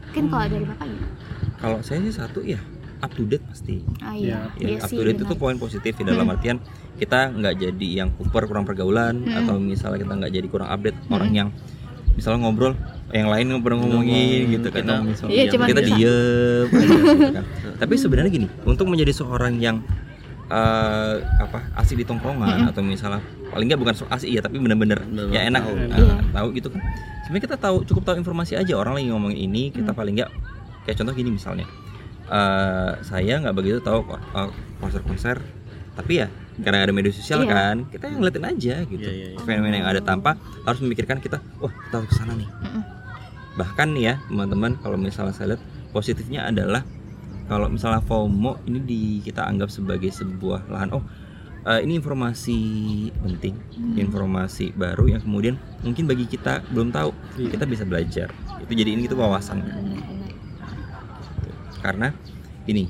Mungkin 0.10 0.24
kalau 0.32 0.46
dari 0.48 0.64
bapak 0.64 0.88
gimana? 0.88 1.12
kalau 1.60 1.80
saya 1.84 2.00
sih 2.08 2.16
satu 2.16 2.40
ya 2.40 2.60
up 3.00 3.10
to 3.10 3.24
date 3.24 3.44
pasti 3.44 3.80
Ah 4.00 4.12
iya, 4.12 4.52
ya 4.56 4.68
iya 4.68 4.78
up 4.78 4.86
sih 4.86 4.96
to 4.96 5.04
date 5.04 5.18
itu 5.18 5.26
benar. 5.26 5.40
poin 5.40 5.56
positif 5.56 5.94
di 5.94 6.04
dalam 6.04 6.26
artian 6.26 6.60
kita 6.96 7.30
nggak 7.30 7.54
jadi 7.58 7.88
yang 7.98 8.10
kuper 8.12 8.44
kurang 8.44 8.64
pergaulan 8.64 9.22
Hmm. 9.22 9.40
atau 9.40 9.56
misalnya 9.56 9.98
kita 9.98 10.14
nggak 10.14 10.32
jadi 10.34 10.48
kurang 10.48 10.68
update 10.68 10.98
orang 11.08 11.32
yang 11.32 11.50
misalnya 12.12 12.40
ngobrol 12.42 12.76
yang 13.10 13.26
lain 13.26 13.46
nggak 13.48 13.64
pernah 13.64 13.80
ngomongin 13.80 14.42
gitu 14.52 14.68
kan 14.68 14.84
Kita- 14.84 15.02
misalnya 15.02 15.34
Iya, 15.34 15.44
cuman 15.50 15.66
kita 15.66 15.82
bisa. 15.82 15.90
diem 15.90 16.68
aja 16.70 16.92
gitu 16.92 17.26
kan. 17.32 17.44
tapi 17.82 17.94
sebenarnya 17.96 18.32
gini 18.34 18.48
untuk 18.64 18.86
menjadi 18.86 19.12
seorang 19.14 19.56
yang 19.58 19.80
eh, 20.46 21.16
apa 21.38 21.60
asik 21.78 21.96
di 21.96 22.06
tongkrongan 22.06 22.68
atau 22.68 22.82
misalnya 22.82 23.22
paling 23.48 23.66
nggak 23.66 23.80
bukan 23.80 23.94
so 23.94 24.06
asik 24.08 24.30
ya 24.30 24.42
tapi 24.42 24.58
bener-bener 24.58 25.00
Bener-bener 25.00 25.32
ya 25.32 25.42
enak 25.46 25.62
tahu. 25.64 25.76
Iya. 25.78 26.14
tahu 26.32 26.48
gitu 26.54 26.68
kan 26.70 26.82
sebenarnya 27.22 27.44
kita 27.46 27.58
tahu 27.58 27.78
cukup 27.84 28.04
tahu 28.04 28.16
informasi 28.18 28.54
aja 28.56 28.74
orang 28.74 28.94
lagi 28.94 29.08
ngomongin 29.08 29.40
ini 29.40 29.70
kita 29.70 29.90
paling 29.90 30.18
nggak 30.18 30.30
kayak 30.84 30.98
contoh 30.98 31.14
gini 31.14 31.30
misalnya 31.32 31.66
eh, 32.30 32.92
saya 33.02 33.34
nggak 33.38 33.52
begitu 33.52 33.78
tahu 33.80 34.06
eh, 34.08 34.50
konser-konser 34.78 35.42
tapi 35.94 36.22
ya 36.22 36.28
karena 36.60 36.84
ada 36.84 36.92
media 36.92 37.10
sosial 37.10 37.44
Iya. 37.44 37.50
kan 37.50 37.76
kita 37.88 38.04
yang 38.06 38.20
ngeliatin 38.20 38.46
aja 38.46 38.76
gitu 38.84 39.00
Iya, 39.00 39.12
iya, 39.12 39.28
iya. 39.32 39.39
fenomena 39.39 39.76
yang 39.76 39.88
ada 39.88 40.02
tanpa 40.02 40.36
harus 40.63 40.80
memikirkan 40.80 41.18
kita 41.18 41.39
wah 41.58 41.72
kita 41.72 41.96
harus 41.98 42.10
ke 42.10 42.15
sana 42.15 42.34
nih 42.34 42.48
Mm-mm. 42.48 42.84
bahkan 43.56 43.88
nih 43.89 44.04
ya 44.06 44.15
teman-teman 44.26 44.72
kalau 44.78 44.96
misalnya 44.96 45.32
saya 45.32 45.56
lihat 45.56 45.62
positifnya 45.89 46.46
adalah 46.46 46.84
kalau 47.46 47.65
misalnya 47.65 48.00
FOMO 48.02 48.62
ini 48.63 48.80
di 48.80 49.00
kita 49.20 49.42
anggap 49.42 49.68
sebagai 49.68 50.08
sebuah 50.10 50.68
lahan 50.68 50.94
oh 50.94 51.04
eh, 51.65 51.80
ini 51.82 51.98
informasi 51.98 52.60
penting 53.18 53.56
informasi 53.96 54.72
baru 54.72 55.10
yang 55.10 55.20
kemudian 55.20 55.56
mungkin 55.80 56.06
bagi 56.06 56.26
kita 56.26 56.62
belum 56.70 56.92
tahu 56.92 57.10
kita 57.36 57.65
bisa 57.65 57.84
belajar 57.84 58.28
itu 58.60 58.72
jadi 58.74 58.94
ini 58.94 59.04
itu 59.04 59.15
wawasan 59.15 59.60
Benar-benar. 59.60 60.19
Karena 61.80 62.13
ini 62.68 62.88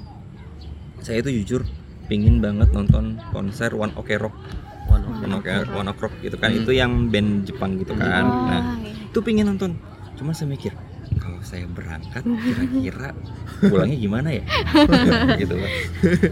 saya 0.99 1.23
itu 1.23 1.31
jujur 1.41 1.61
pingin 2.09 2.41
banget 2.41 2.73
nonton 2.73 3.21
konser 3.29 3.71
One 3.77 3.93
Ok 3.95 4.17
Rock. 4.17 4.35
One 4.89 5.05
Ok, 5.05 5.47
One 5.77 5.89
Ok 5.93 5.99
Rock. 6.01 6.13
Gitu 6.25 6.35
kan. 6.41 6.49
Hmm. 6.49 6.59
itu 6.65 6.71
yang 6.73 7.07
band 7.13 7.45
Jepang 7.45 7.77
gitu 7.77 7.93
kan. 7.93 8.25
Oh, 8.25 8.45
nah 8.49 8.61
iya. 8.81 8.93
itu 9.13 9.19
pingin 9.21 9.45
nonton. 9.45 9.77
Cuma 10.17 10.33
saya 10.33 10.49
mikir 10.49 10.73
kalau 11.11 11.29
kalau 11.29 11.47
saya 11.47 11.63
berangkat 11.65 12.19
kira-kira 12.19 13.15
pulangnya 13.61 13.97
gimana 13.97 14.29
ya 14.29 14.43
gitu 15.41 15.55
Pak. 15.55 15.71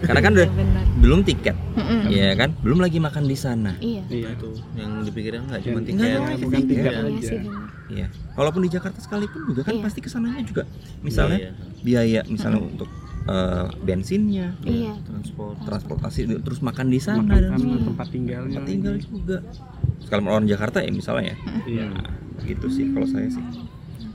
karena 0.03 0.19
kan 0.21 0.31
udah 0.33 0.47
benar 0.49 0.83
belum 0.97 1.19
tiket 1.23 1.55
Mm-mm. 1.73 2.01
ya 2.07 2.35
kan 2.35 2.49
belum 2.59 2.79
lagi 2.79 2.99
makan 2.99 3.23
di 3.23 3.33
sana 3.33 3.71
iya 3.79 4.03
Iya. 4.05 4.35
itu 4.35 4.49
yang 4.75 4.91
dipikirin 5.01 5.47
nggak 5.47 5.61
cuma 5.63 5.79
Nggak 5.79 5.87
tiket 5.87 6.09
cuma 6.11 6.27
bukan 6.37 6.59
tiket. 6.59 6.69
tiket 6.69 6.91
Iya. 6.91 6.99
iya 6.99 7.17
aja. 7.17 7.35
Iya. 7.87 8.07
Walaupun 8.35 8.61
di 8.61 8.69
Jakarta 8.69 8.99
sekalipun 8.99 9.41
juga 9.47 9.61
kan 9.63 9.73
Iya. 9.73 9.81
pasti 9.81 9.99
ke 9.99 10.09
sananya 10.09 10.43
juga 10.43 10.63
misalnya 10.99 11.39
Iya, 11.39 11.51
biaya 11.81 12.21
misalnya 12.27 12.59
untuk 12.61 12.89
eh, 13.25 13.67
bensinnya, 13.81 14.55
iya 14.61 14.91
transport 15.01 15.55
transportasi 15.61 16.19
terus 16.37 16.59
makan 16.59 16.87
di 16.87 16.95
sana 16.97 17.19
Makan 17.21 17.31
dan 17.37 17.51
sama 17.53 17.75
tempat 17.81 18.07
tinggalnya. 18.09 18.51
tempat 18.53 18.67
tinggal 18.67 18.95
juga. 18.97 19.37
Sekali 19.99 20.19
orang 20.25 20.45
Jakarta 20.45 20.77
ya 20.79 20.91
misalnya 20.91 21.31
ya. 21.31 21.37
Iya. 21.65 21.85
Nah, 21.89 22.11
gitu 22.41 22.67
sih 22.67 22.91
kalau 22.91 23.03
saya 23.03 23.27
sih. 23.27 23.43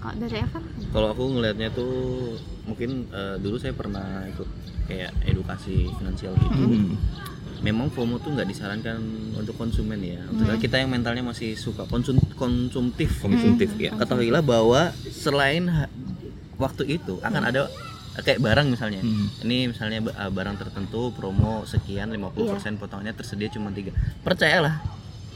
Kalau 0.02 0.16
dari 0.18 0.36
Evan 0.36 0.62
kalau 0.90 1.08
aku 1.08 1.22
ngelihatnya 1.30 1.68
tuh 1.70 1.92
mungkin 2.64 3.06
eh, 3.08 3.36
dulu 3.38 3.56
saya 3.56 3.70
pernah 3.72 4.26
ikut 4.26 4.48
kayak 4.84 5.14
edukasi 5.24 5.86
finansial 5.94 6.34
gitu 6.36 6.58
Hmm. 6.58 6.98
memang 7.62 7.86
FOMO 7.88 8.18
tuh 8.18 8.34
nggak 8.34 8.44
disarankan 8.44 8.98
untuk 9.32 9.54
konsumen 9.54 9.98
ya 9.98 10.18
untuk 10.26 10.50
Hmm. 10.50 10.58
kita 10.58 10.76
yang 10.76 10.90
mentalnya 10.90 11.22
masih 11.22 11.54
suka 11.54 11.86
konsum 11.86 12.18
konsumtif 12.34 13.14
Konsumtif 13.16 13.70
Hmm. 13.70 13.80
ya. 13.80 13.90
ketahuilah 13.94 14.42
bahwa 14.42 14.90
selain 15.06 15.70
waktu 16.56 16.84
itu 16.92 17.22
akan 17.22 17.42
ada 17.44 17.70
kayak 18.18 18.38
barang 18.38 18.66
misalnya 18.68 19.00
Hmm. 19.00 19.30
ini 19.40 19.70
misalnya 19.70 20.02
ah, 20.12 20.28
barang 20.28 20.58
tertentu 20.58 21.10
promo 21.12 21.62
sekian 21.64 22.10
50% 22.10 22.76
potongannya 22.76 23.14
tersedia 23.14 23.48
cuma 23.48 23.70
tiga 23.70 23.94
percayalah 24.20 24.82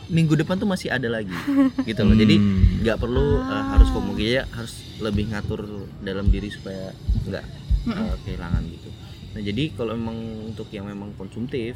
minggu 0.07 0.39
depan 0.39 0.55
tuh 0.57 0.67
masih 0.67 0.89
ada 0.89 1.09
lagi 1.09 1.35
gitu 1.83 2.01
loh. 2.03 2.15
Jadi 2.15 2.37
Hmm. 2.39 2.83
nggak 2.83 2.99
perlu 2.99 3.41
uh, 3.41 3.65
harus 3.75 3.89
FOMO 3.91 4.15
ya 4.17 4.47
harus 4.53 4.75
lebih 4.99 5.29
ngatur 5.29 5.67
dalam 6.01 6.31
diri 6.31 6.49
supaya 6.49 6.95
nggak 7.27 7.45
uh, 7.91 8.15
kehilangan 8.23 8.63
gitu. 8.71 8.91
Nah 9.35 9.41
jadi 9.43 9.63
kalau 9.75 9.93
memang 9.93 10.17
untuk 10.49 10.71
yang 10.71 10.87
memang 10.87 11.11
konsumtif 11.15 11.75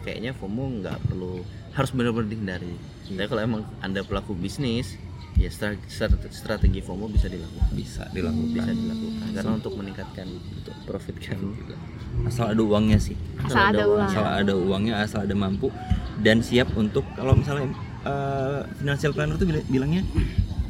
kayaknya 0.00 0.32
FOMO 0.32 0.80
nggak 0.80 0.98
perlu 1.04 1.44
harus 1.76 1.90
benar-benar 1.92 2.26
dihindari. 2.26 2.72
Tapi 3.08 3.26
kalau 3.28 3.42
emang 3.42 3.62
anda 3.78 4.00
pelaku 4.00 4.32
bisnis 4.32 4.96
ya 5.38 5.46
stra- 5.52 5.78
stra- 5.86 6.10
strategi 6.32 6.80
FOMO 6.80 7.06
bisa 7.06 7.28
dilakukan. 7.28 7.70
Bisa 7.70 8.08
bisa 8.08 8.14
dilakukan. 8.16 8.74
dilakukan 8.74 9.28
karena 9.36 9.52
untuk 9.54 9.72
meningkatkan 9.76 10.26
untuk 10.26 10.74
profit 10.82 11.14
kan. 11.20 11.38
Asal 12.26 12.50
ada 12.50 12.62
uangnya 12.64 12.98
sih. 12.98 13.14
asal 13.38 13.70
ada 13.70 13.84
uang. 13.86 14.08
Asal 14.10 14.24
ada 14.26 14.52
uangnya, 14.56 14.94
asal 14.98 15.20
ada 15.22 15.34
mampu 15.38 15.70
dan 16.18 16.40
siap 16.40 16.74
untuk 16.74 17.06
kalau 17.12 17.32
misalnya 17.32 17.70
eh, 18.02 18.60
financial 18.76 19.12
planner 19.12 19.36
tuh 19.36 19.46
bil- 19.46 19.66
bilangnya 19.66 20.02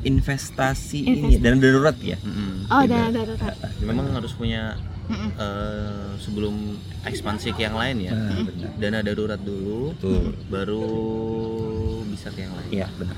investasi 0.01 1.01
ini 1.03 1.33
dan 1.37 1.59
darurat 1.59 1.97
ya. 1.99 2.15
Mm-mm. 2.21 2.71
oh 2.71 2.83
dana 2.85 3.11
darurat 3.11 3.55
memang 3.81 4.07
harus 4.13 4.31
punya 4.33 4.79
uh, 5.35 6.15
sebelum 6.17 6.55
ekspansi 7.03 7.51
ke 7.51 7.65
yang 7.65 7.75
lain 7.75 8.07
ya 8.07 8.13
benar. 8.15 8.71
dana 8.77 8.99
darurat 9.03 9.41
dulu 9.41 9.91
Betul. 9.95 10.39
baru 10.47 10.87
bisa 12.07 12.31
ke 12.31 12.45
yang 12.45 12.55
lain 12.55 12.71
Iya, 12.71 12.87
benar. 12.95 13.17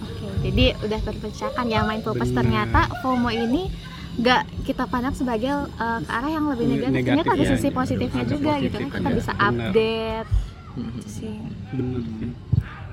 Oke, 0.00 0.26
jadi 0.42 0.64
udah 0.78 1.00
terpecahkan 1.02 1.64
ya 1.66 1.80
mindful 1.82 2.14
plus 2.14 2.30
ternyata 2.30 2.88
FOMO 3.00 3.28
ini 3.28 3.68
nggak 4.16 4.42
kita 4.64 4.84
pandang 4.84 5.12
sebagai 5.12 5.48
uh, 5.70 5.98
ke 5.98 6.10
arah 6.10 6.28
yang 6.28 6.46
lebih 6.46 6.66
negatif, 6.66 6.92
Negatif, 6.92 7.06
ternyata 7.06 7.30
ada 7.30 7.44
ya. 7.44 7.50
sisi 7.52 7.68
positifnya 7.70 8.22
Ada 8.22 8.30
juga 8.30 8.52
gitu 8.56 8.76
kan 8.76 8.80
positif, 8.80 8.96
kita 8.96 9.10
bisa 9.12 9.32
Benar. 9.32 9.48
update 9.68 10.28
Mm-mm. 10.72 10.90
gitu 10.94 11.08
sih 11.08 11.34
Bener 11.72 12.00
sih. 12.00 12.30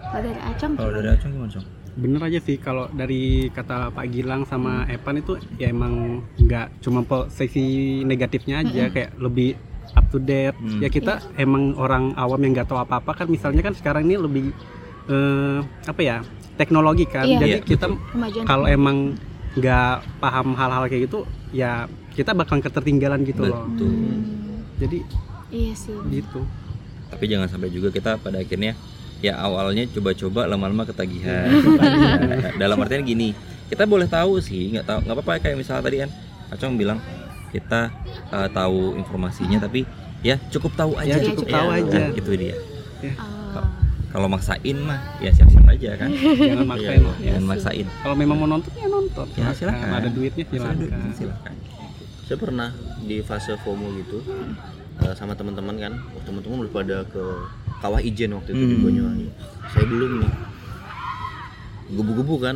kalau 0.03 0.21
dari 0.23 0.39
Acong 0.39 0.73
Kalau 0.73 0.89
gimana? 0.89 1.49
dari? 1.49 1.65
Bener 1.97 2.21
aja 2.21 2.39
sih 2.39 2.55
kalau 2.57 2.85
dari 2.91 3.21
kata 3.49 3.89
Pak 3.89 4.05
Gilang 4.07 4.45
sama 4.45 4.85
Evan 4.85 5.17
itu 5.17 5.33
ya 5.57 5.67
emang 5.67 5.93
nggak 6.37 6.79
cuma 6.79 7.01
po- 7.01 7.25
sisi 7.27 7.65
negatifnya 8.03 8.61
aja 8.61 8.85
kayak 8.87 9.17
lebih 9.17 9.57
up 9.91 10.05
to 10.07 10.19
date. 10.19 10.53
Hmm. 10.53 10.77
Ya 10.77 10.89
kita 10.89 11.17
emang 11.35 11.73
orang 11.73 12.13
awam 12.13 12.37
yang 12.39 12.53
nggak 12.53 12.69
tahu 12.69 12.77
apa-apa 12.77 13.11
kan 13.15 13.27
misalnya 13.27 13.61
kan 13.61 13.73
sekarang 13.73 14.05
ini 14.05 14.15
lebih 14.15 14.45
eh, 15.07 15.57
apa 15.83 15.97
ya 15.99 16.17
teknologi 16.53 17.05
kan. 17.05 17.25
Iya. 17.25 17.39
Jadi 17.39 17.49
Iya, 17.55 17.65
kita 17.65 17.85
kalau 18.43 18.65
emang 18.65 19.17
nggak 19.53 20.21
paham 20.21 20.53
hal-hal 20.53 20.85
kayak 20.85 21.09
gitu 21.09 21.25
ya 21.49 21.89
kita 22.13 22.37
bakal 22.37 22.61
ketertinggalan 22.61 23.25
gitu 23.25 23.41
loh. 23.43 23.65
Betul. 23.67 23.89
Hmm, 23.89 24.21
Jadi 24.77 24.97
iya 25.49 25.73
sih 25.73 25.97
gitu. 26.11 26.45
Tapi 27.07 27.23
jangan 27.25 27.47
sampai 27.47 27.69
juga 27.69 27.89
kita 27.89 28.15
pada 28.15 28.37
akhirnya 28.37 28.75
ya 29.17 29.33
awalnya 29.35 29.87
coba-coba 29.89 30.45
lama-lama 30.45 30.83
ketagihan. 30.89 31.49
Dalam 32.55 32.77
artian 32.77 33.01
gini, 33.01 33.33
kita 33.67 33.83
boleh 33.83 34.05
tahu 34.05 34.37
sih, 34.37 34.71
nggak 34.71 34.85
tahu 34.85 34.99
nggak 35.03 35.15
apa-apa 35.17 35.31
kayak 35.39 35.57
misalnya 35.57 35.83
tadi 35.83 35.97
kan 36.01 36.11
Acong 36.47 36.75
bilang 36.75 36.99
kita 37.49 37.91
eh, 38.29 38.49
tahu 38.49 38.95
informasinya 38.95 39.59
tapi 39.59 39.83
ya 40.21 40.39
cukup 40.47 40.71
tahu 40.73 40.91
aja. 40.95 41.15
Ya, 41.15 41.27
cukup 41.27 41.45
tahu 41.45 41.67
Nah, 41.67 41.77
aja. 41.77 41.99
itu 42.11 42.31
dia. 42.33 42.55
Oh, 43.53 43.65
Kalau 44.07 44.27
maksain 44.27 44.77
mah 44.79 44.97
ya 45.19 45.29
siap-siap 45.29 45.67
aja 45.67 45.93
kan. 45.95 46.09
Jangan 46.09 46.65
maksain. 46.65 46.97
Iya, 46.97 47.03
lah. 47.03 47.15
Jangan 47.19 47.41
sih. 47.43 47.49
maksain. 47.49 47.85
Kalau 47.99 48.15
memang 48.15 48.37
mau 48.37 48.47
nonton 48.47 48.71
ya 48.73 48.87
nonton. 48.87 49.27
Ya, 49.35 49.51
silakan. 49.51 49.89
Ada 49.93 50.07
duitnya 50.09 50.43
silakan. 50.47 50.77
Silakan. 51.13 51.53
saya 52.23 52.37
pernah 52.37 52.69
di 53.01 53.19
fase 53.21 53.55
FOMO 53.57 53.87
gitu 53.97 54.19
uh, 55.03 55.13
sama 55.13 55.33
teman-teman 55.33 55.75
kan. 55.77 55.93
Oh, 56.13 56.21
teman-teman 56.23 56.65
udah 56.65 56.73
pada 56.73 56.97
ke 57.07 57.23
kawah 57.79 58.01
ijen 58.01 58.33
waktu 58.33 58.53
itu 58.53 58.63
di 58.63 58.75
Hmm. 58.77 58.85
Banyuwangi. 58.85 59.27
Saya 59.73 59.85
belum 59.85 60.11
nih. 60.23 60.31
Gebu-gebu 61.87 62.35
kan. 62.41 62.55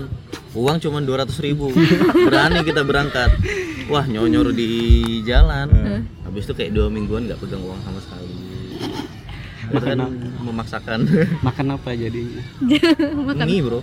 Uang 0.52 0.78
cuma 0.84 1.00
200 1.00 1.32
ribu. 1.40 1.72
Berani 2.28 2.60
kita 2.68 2.84
berangkat. 2.84 3.32
Wah 3.88 4.04
nyonyor 4.04 4.52
di 4.52 4.70
jalan. 5.24 5.68
Habis 6.28 6.48
itu 6.48 6.54
kayak 6.56 6.72
dua 6.76 6.88
mingguan 6.88 7.28
nggak 7.28 7.40
pegang 7.40 7.64
uang 7.64 7.80
sama 7.84 8.00
sekali. 8.04 8.28
Itu 9.72 9.84
kan 9.84 10.00
memaksakan. 10.44 11.00
Makan 11.40 11.66
apa 11.80 11.96
jadinya? 11.96 12.44
mie 13.48 13.64
bro. 13.64 13.80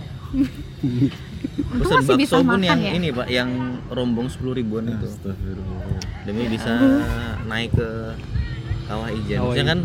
Pesan 1.69 2.05
masih 2.05 2.15
bisa 2.17 2.37
bakso 2.37 2.45
pun 2.45 2.61
makan 2.61 2.61
yang 2.65 2.81
ya? 2.81 2.91
ini 2.93 3.07
pak 3.09 3.27
yang 3.29 3.49
rombong 3.89 4.29
10 4.29 4.59
ribuan 4.61 4.85
itu. 4.89 5.07
Demi 6.25 6.45
bisa 6.49 6.77
naik 7.49 7.73
ke 7.73 7.89
kawah 8.89 9.09
ijen 9.13 9.37
Kawah 9.37 9.45
Maksudnya 9.47 9.67
kan 9.67 9.79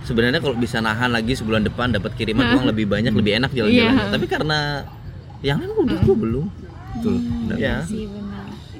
sebenarnya 0.00 0.40
kalau 0.40 0.56
bisa 0.56 0.76
nahan 0.78 1.10
lagi 1.10 1.32
sebulan 1.32 1.62
depan 1.62 1.86
dapat 1.88 2.10
kiriman 2.14 2.50
uang 2.50 2.66
lebih 2.66 2.84
banyak 2.84 3.12
lebih 3.12 3.38
enak 3.38 3.50
jalan-jalan 3.52 3.94
Iya. 3.94 4.10
tapi 4.10 4.26
karena 4.26 4.58
yang 5.40 5.56
lain 5.56 5.70
udah 5.78 5.98
gua 6.02 6.16
belum 6.18 6.46
Betul. 6.90 7.16
benar. 7.46 7.56
ya 7.56 7.76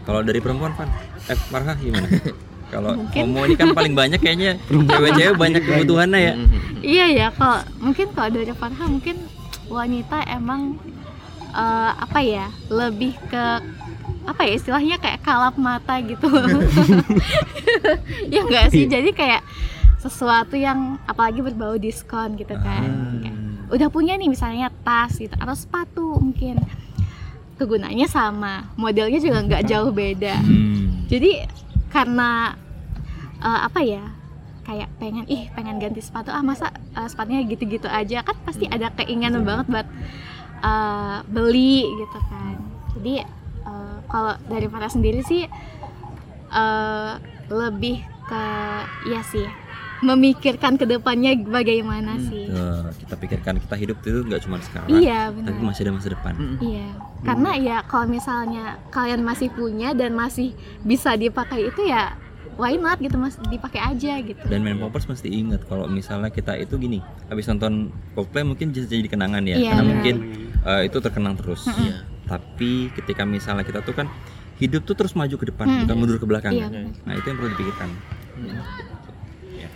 Kalau 0.01 0.21
dari 0.21 0.41
perempuan 0.41 0.73
Van, 0.75 0.89
eh 1.25 1.39
Marha 1.49 1.73
gimana? 1.77 2.09
Kalau 2.73 2.95
homo 2.97 3.41
ini 3.45 3.55
kan 3.55 3.71
paling 3.71 3.93
banyak 3.93 4.19
kayaknya 4.19 4.55
cewek-cewek 4.91 5.35
banyak 5.37 5.59
kebutuhannya 5.61 6.19
ya. 6.21 6.35
Mhm. 6.35 6.59
iya 6.81 7.07
ya 7.11 7.27
kalau 7.29 7.59
mungkin 7.79 8.07
kalau 8.11 8.31
dari 8.31 8.51
Farha 8.51 8.87
mungkin 8.87 9.17
wanita 9.67 10.23
emang 10.25 10.79
eh, 11.51 11.93
apa 11.93 12.19
ya 12.21 12.47
lebih 12.69 13.19
ke 13.27 13.45
apa 14.31 14.47
ya 14.47 14.55
istilahnya 14.55 14.97
kayak 15.03 15.21
kalap 15.27 15.59
mata 15.59 15.99
gitu. 15.99 16.31
Ya 18.31 18.47
enggak 18.47 18.71
sih 18.71 18.87
jadi 18.87 19.11
kayak 19.11 19.43
sesuatu 19.99 20.55
yang 20.55 21.03
apalagi 21.05 21.43
berbau 21.43 21.75
diskon 21.75 22.39
gitu 22.39 22.55
kan. 22.55 23.19
Kayak, 23.21 23.37
udah 23.75 23.89
punya 23.91 24.15
nih 24.15 24.31
misalnya 24.31 24.71
tas 24.87 25.19
gitu 25.19 25.35
atau 25.35 25.55
sepatu 25.55 26.19
mungkin. 26.23 26.63
Kegunaannya 27.59 28.09
sama 28.09 28.71
modelnya 28.79 29.19
juga 29.19 29.43
nggak 29.45 29.67
jauh 29.67 29.91
beda. 29.93 30.41
Hmm. 30.41 31.05
jadi 31.11 31.51
karena 31.91 32.55
eh, 33.43 33.61
apa 33.67 33.83
ya 33.83 34.05
kayak 34.63 34.89
pengen 35.03 35.27
ih 35.27 35.51
pengen 35.51 35.83
ganti 35.83 35.99
sepatu 35.99 36.31
ah 36.31 36.41
masa 36.41 36.71
eh, 36.71 37.09
sepatunya 37.11 37.43
gitu-gitu 37.43 37.91
aja 37.91 38.23
kan 38.23 38.39
pasti 38.47 38.71
ada 38.71 38.95
keinginan 38.95 39.43
banget 39.43 39.67
buat 39.67 39.87
eh, 40.63 41.19
beli 41.27 41.83
gitu 41.99 42.19
kan. 42.31 42.57
Jadi 42.95 43.40
kalau 44.11 44.35
dari 44.47 44.67
Farah 44.67 44.91
sendiri 44.91 45.23
sih 45.23 45.47
eh, 46.51 47.13
lebih 47.49 47.97
ke 48.27 48.45
ya 49.07 49.23
sih 49.25 49.47
memikirkan 50.01 50.81
ke 50.81 50.89
depannya 50.89 51.37
bagaimana 51.37 52.17
sih 52.17 52.49
Tuh, 52.49 52.89
kita 53.05 53.15
pikirkan 53.21 53.61
kita 53.61 53.77
hidup 53.77 54.01
itu 54.01 54.25
nggak 54.25 54.43
cuma 54.43 54.57
sekarang, 54.59 54.97
iya 54.97 55.29
tapi 55.29 55.61
masih 55.61 55.85
ada 55.85 55.93
masa 55.93 56.09
depan. 56.09 56.33
Mhm. 56.33 56.57
Iya, 56.57 56.89
karena 57.21 57.51
ya 57.55 57.77
kalau 57.85 58.09
misalnya 58.09 58.81
kalian 58.89 59.21
masih 59.21 59.53
punya 59.53 59.93
dan 59.93 60.17
masih 60.17 60.57
bisa 60.89 61.21
dipakai 61.21 61.69
itu 61.69 61.85
ya 61.85 62.17
why 62.57 62.81
not 62.81 62.97
gitu 62.97 63.21
mas 63.21 63.37
dipakai 63.53 63.77
aja 63.77 64.25
gitu. 64.25 64.41
Dan 64.49 64.65
main 64.65 64.81
poppers 64.81 65.05
mesti 65.05 65.29
ingat 65.29 65.69
kalau 65.69 65.85
misalnya 65.85 66.33
kita 66.33 66.57
itu 66.57 66.81
gini, 66.81 67.05
habis 67.29 67.45
nonton 67.45 67.93
Coldplay 68.17 68.41
mungkin 68.41 68.73
jadi 68.73 68.89
jadi 68.89 69.05
kenangan 69.05 69.45
ya, 69.45 69.57
Iya, 69.61 69.69
karena 69.69 69.83
benar. 69.85 69.93
mungkin 70.01 70.17
eh, 70.65 70.83
itu 70.89 70.97
terkenang 70.97 71.35
terus. 71.37 71.69
Iya. 71.69 72.09
Tapi 72.31 72.71
ketika 72.95 73.27
misalnya 73.27 73.63
kita 73.63 73.83
tuh 73.83 73.93
kan 73.93 74.07
hidup 74.57 74.85
tuh 74.85 74.95
terus 74.95 75.13
maju 75.13 75.35
ke 75.35 75.47
depan, 75.47 75.67
Hmm. 75.67 75.79
bukan 75.83 75.97
mundur 75.97 76.17
ke 76.17 76.25
belakang. 76.25 76.53
Iya, 76.53 76.69
kan? 76.69 76.95
Nah 77.03 77.15
itu 77.15 77.27
yang 77.27 77.37
perlu 77.37 77.51
dipikirkan. 77.51 77.89
Ya. 79.51 79.69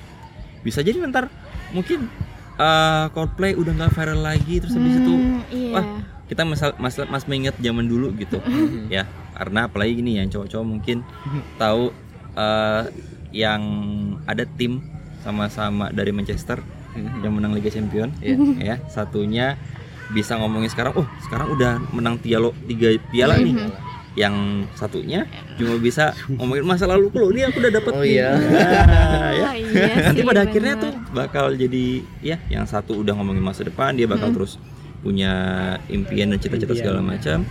Bisa 0.63 0.81
jadi 0.81 1.03
ntar 1.05 1.29
mungkin 1.71 2.09
eh, 2.55 3.07
Coldplay 3.11 3.53
udah 3.53 3.73
nggak 3.75 3.93
viral 3.93 4.21
lagi, 4.23 4.63
terus 4.63 4.73
habis 4.73 4.95
itu 4.95 5.11
Hmm, 5.11 5.43
iya. 5.51 5.73
wah, 5.75 5.87
kita 6.25 6.43
masal 6.43 6.71
mas, 6.79 6.95
mas 7.05 7.27
mengingat 7.27 7.59
zaman 7.59 7.85
dulu 7.85 8.15
gitu 8.15 8.39
ya 8.89 9.05
karena 9.35 9.67
apalagi 9.67 9.99
gini 9.99 10.17
ya 10.17 10.25
cowok-cowok 10.25 10.63
mungkin 10.65 11.03
tahu 11.57 11.91
eh, 12.33 12.83
yang 13.35 13.61
ada 14.25 14.47
tim 14.47 14.81
sama-sama 15.21 15.91
dari 15.91 16.11
Manchester 16.11 16.63
yang 17.21 17.35
menang 17.35 17.53
Liga 17.53 17.69
Champion 17.69 18.15
Iya. 18.23 18.37
ya 18.57 18.77
satunya 18.87 19.59
bisa 20.13 20.37
ngomongin 20.37 20.69
sekarang 20.69 20.93
oh 20.99 21.07
sekarang 21.25 21.55
udah 21.55 21.81
menang 21.95 22.21
tialo 22.21 22.53
tiga 22.69 22.93
piala 23.09 23.41
nih. 23.41 23.57
Yang 24.15 24.35
satunya 24.79 25.27
cuma 25.59 25.75
bisa 25.83 26.15
ngomongin 26.31 26.63
masa 26.63 26.87
lalu 26.87 27.11
lo 27.11 27.35
ini 27.35 27.51
aku 27.51 27.59
udah 27.59 27.73
dapet 27.73 27.93
Oh 27.95 28.03
nih." 28.03 28.15
iya. 28.15 28.31
Nah, 28.31 29.31
ya. 29.43 29.49
Oh, 29.51 29.55
iya 29.59 29.95
nanti 30.07 30.21
sih, 30.23 30.29
pada 30.29 30.41
akhirnya 30.47 30.75
bener. 30.79 30.85
tuh 30.87 30.93
bakal 31.11 31.45
jadi 31.59 31.85
ya 32.23 32.37
yang 32.47 32.63
satu 32.63 33.03
udah 33.03 33.15
ngomongin 33.19 33.43
masa 33.43 33.67
depan 33.67 33.99
dia 33.99 34.07
bakal 34.07 34.31
terus 34.31 34.63
punya 35.03 35.33
impian 35.91 36.31
dan 36.31 36.39
cita-cita 36.39 36.79
segala 36.79 37.03
macam. 37.03 37.43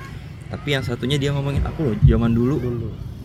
Tapi 0.54 0.70
yang 0.70 0.86
satunya 0.86 1.18
dia 1.18 1.34
ngomongin 1.34 1.66
aku 1.66 1.82
loh 1.82 1.96
zaman 2.06 2.32
dulu, 2.32 2.62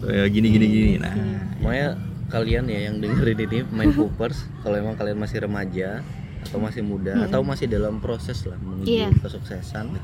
eh, 0.09 0.27
gini 0.33 0.49
gini 0.49 0.67
gini 0.67 0.93
nah 0.97 1.13
Makanya 1.61 1.89
kalian 2.29 2.65
ya 2.69 2.79
yang 2.89 3.01
dengerin 3.01 3.39
ini 3.49 3.59
main 3.73 3.93
poopers 3.93 4.45
kalau 4.61 4.77
emang 4.77 4.97
kalian 4.97 5.17
masih 5.17 5.45
remaja 5.45 6.05
atau 6.41 6.59
masih 6.59 6.83
muda 6.83 7.13
atau 7.23 7.41
masih 7.41 7.67
dalam 7.67 7.99
proses 7.99 8.45
lah 8.45 8.57
menuju 8.57 8.87
Iya. 8.87 9.09
kesuksesan. 9.19 9.95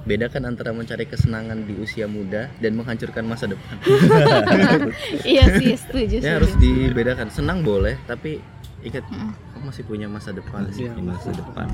Bedakan 0.00 0.48
antara 0.48 0.72
mencari 0.72 1.04
kesenangan 1.04 1.62
di 1.62 1.76
usia 1.76 2.06
muda 2.06 2.48
dan 2.56 2.72
menghancurkan 2.72 3.22
masa 3.22 3.44
depan. 3.46 3.76
Iya 5.26 5.44
sih 5.58 5.74
setuju 5.76 6.16
ya 6.18 6.36
harus 6.36 6.52
dibedakan. 6.56 7.28
Senang 7.28 7.60
boleh 7.60 8.00
tapi 8.02 8.40
ingat 8.80 9.04
kamu 9.04 9.64
masih 9.64 9.84
punya 9.84 10.06
masa 10.06 10.30
depan 10.30 10.64
di 10.66 10.86
masa 10.98 11.28
depan. 11.30 11.66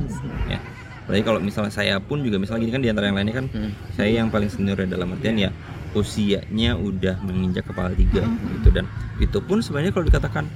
ya. 0.47 0.59
Apalagi 1.05 1.23
kalau 1.23 1.37
misalnya 1.39 1.69
saya 1.71 2.01
pun 2.01 2.25
juga 2.25 2.41
misalnya 2.41 2.65
gini 2.65 2.73
kan 2.73 2.81
di 2.81 2.89
antara 2.89 3.07
yang 3.07 3.17
lainnya 3.17 3.37
kan 3.37 3.47
Hmm. 3.47 3.71
saya 3.93 4.11
yang 4.15 4.33
paling 4.33 4.49
senior 4.49 4.75
ya 4.75 4.89
dalam 4.89 5.13
artian 5.13 5.37
ya 5.39 5.51
usianya 5.95 6.75
udah 6.75 7.21
menginjak 7.21 7.65
kepala 7.65 7.93
tiga 7.93 8.25
gitu. 8.25 8.69
Dan 8.73 8.89
itu 9.19 9.39
pun 9.39 9.61
sebenarnya 9.61 9.93
kalau 9.93 10.05
dikatakan 10.05 10.49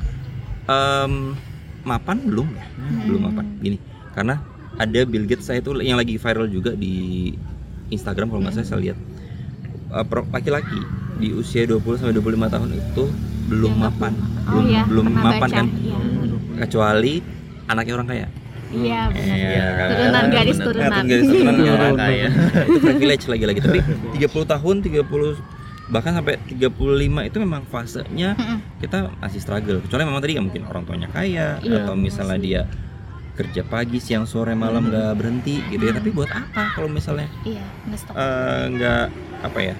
em, 0.67 1.37
mapan 1.89 2.21
belum 2.21 2.49
ya? 2.53 2.67
Belum 3.09 3.21
mapan. 3.25 3.45
Gini 3.65 3.79
karena 4.13 4.43
ada 4.79 5.01
Bill 5.07 5.25
Gates 5.27 5.47
saya 5.47 5.63
itu 5.63 5.71
yang 5.81 5.99
lagi 5.99 6.19
viral 6.19 6.47
juga 6.51 6.75
di 6.75 7.33
Instagram 7.89 8.29
kalau 8.29 8.41
nggak 8.45 8.55
salah 8.61 8.69
saya 8.69 8.81
lihat. 8.93 8.99
Eh, 9.89 10.05
laki-laki 10.35 10.81
di 11.19 11.33
usia 11.33 11.65
20 11.65 11.83
sampai 11.99 12.15
25 12.15 12.47
tahun 12.53 12.69
itu 12.77 13.05
belum 13.49 13.73
mapan. 13.81 14.13
oh 14.49 14.61
belum 14.61 14.65
iya 14.69 14.83
belum 14.85 15.05
pernah 15.13 15.25
mapan 15.25 15.49
baca. 15.49 15.57
kan? 15.57 15.67
Iya. 15.73 15.99
Kecuali 16.69 17.15
anaknya 17.67 17.93
orang 17.97 18.09
kaya. 18.09 18.27
Iya 18.69 19.01
benar. 19.09 19.37
Iya, 19.41 19.67
kan? 19.73 19.89
turunan 19.89 20.25
garis 20.29 20.57
benar. 20.61 20.67
turunan. 20.69 20.91
Nah, 20.93 21.05
garis 21.09 21.27
turunan 21.27 21.55
orang 21.57 21.97
kaya. 21.97 22.27
itu 22.69 22.79
privilege 22.85 23.25
lagi-lagi. 23.25 23.61
Tapi 23.65 23.79
30 24.21 24.53
tahun 24.53 24.75
30 24.85 25.58
bahkan 25.89 26.13
sampai 26.13 26.37
35 26.45 26.69
itu 27.25 27.37
memang 27.41 27.65
fasenya 27.65 28.37
kita 28.79 29.09
masih 29.19 29.41
struggle. 29.41 29.81
Kecuali 29.81 30.05
memang 30.05 30.21
tadi 30.21 30.37
ya 30.37 30.43
mungkin 30.45 30.63
orang 30.65 30.85
tuanya 30.85 31.09
kaya 31.09 31.57
Iya, 31.59 31.85
atau 31.85 31.97
misalnya 31.97 32.39
dia 32.39 32.61
kerja 33.35 33.63
pagi 33.63 33.97
siang 33.97 34.27
sore 34.27 34.53
malam 34.53 34.87
nggak 34.87 35.15
berhenti 35.15 35.65
gitu 35.69 35.89
ya. 35.89 35.95
Tapi 35.97 36.11
buat 36.11 36.29
apa 36.29 36.75
kalau 36.75 36.89
misalnya 36.89 37.31
iya 37.43 37.65
eh, 38.13 38.63
nggak 38.69 39.05
apa 39.43 39.59
ya 39.63 39.75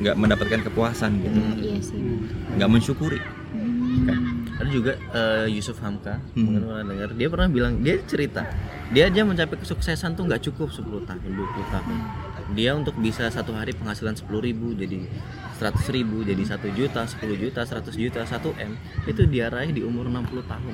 nggak 0.00 0.16
mendapatkan 0.16 0.60
kepuasan 0.66 1.10
gitu. 1.20 1.38
Iya 1.56 1.76
sih. 1.80 2.00
Nggak 2.56 2.68
mensyukuri. 2.68 3.20
Hmm. 3.50 4.46
ada 4.56 4.70
juga 4.70 4.92
eh, 5.12 5.50
Yusuf 5.50 5.80
Hamka 5.80 6.20
Hmm. 6.32 6.46
mungkin 6.46 6.60
pernah 6.62 6.84
dengar 6.84 7.08
dia 7.12 7.28
pernah 7.28 7.48
bilang 7.48 7.80
dia 7.80 7.96
cerita 8.04 8.44
dia 8.88 9.08
aja 9.08 9.24
mencapai 9.24 9.56
kesuksesan 9.56 10.14
tuh 10.14 10.24
nggak 10.24 10.40
cukup 10.46 10.68
10 10.68 11.04
tahun 11.04 11.20
20 11.20 11.74
tahun 11.74 11.96
dia 12.50 12.74
untuk 12.74 12.98
bisa 12.98 13.30
satu 13.30 13.54
hari 13.54 13.70
penghasilan 13.72 14.14
10.000 14.14 14.26
ribu 14.42 14.74
jadi 14.74 15.06
100 15.60 15.76
ribu 15.92 16.24
jadi 16.24 16.40
1 16.40 16.56
juta 16.72 17.04
10 17.04 17.20
juta 17.36 17.60
100 17.62 17.92
juta 17.92 18.20
1 18.24 18.64
m 18.64 18.72
itu 19.04 19.22
dia 19.28 19.52
raih 19.52 19.70
di 19.70 19.84
umur 19.84 20.08
60 20.08 20.40
tahun. 20.48 20.72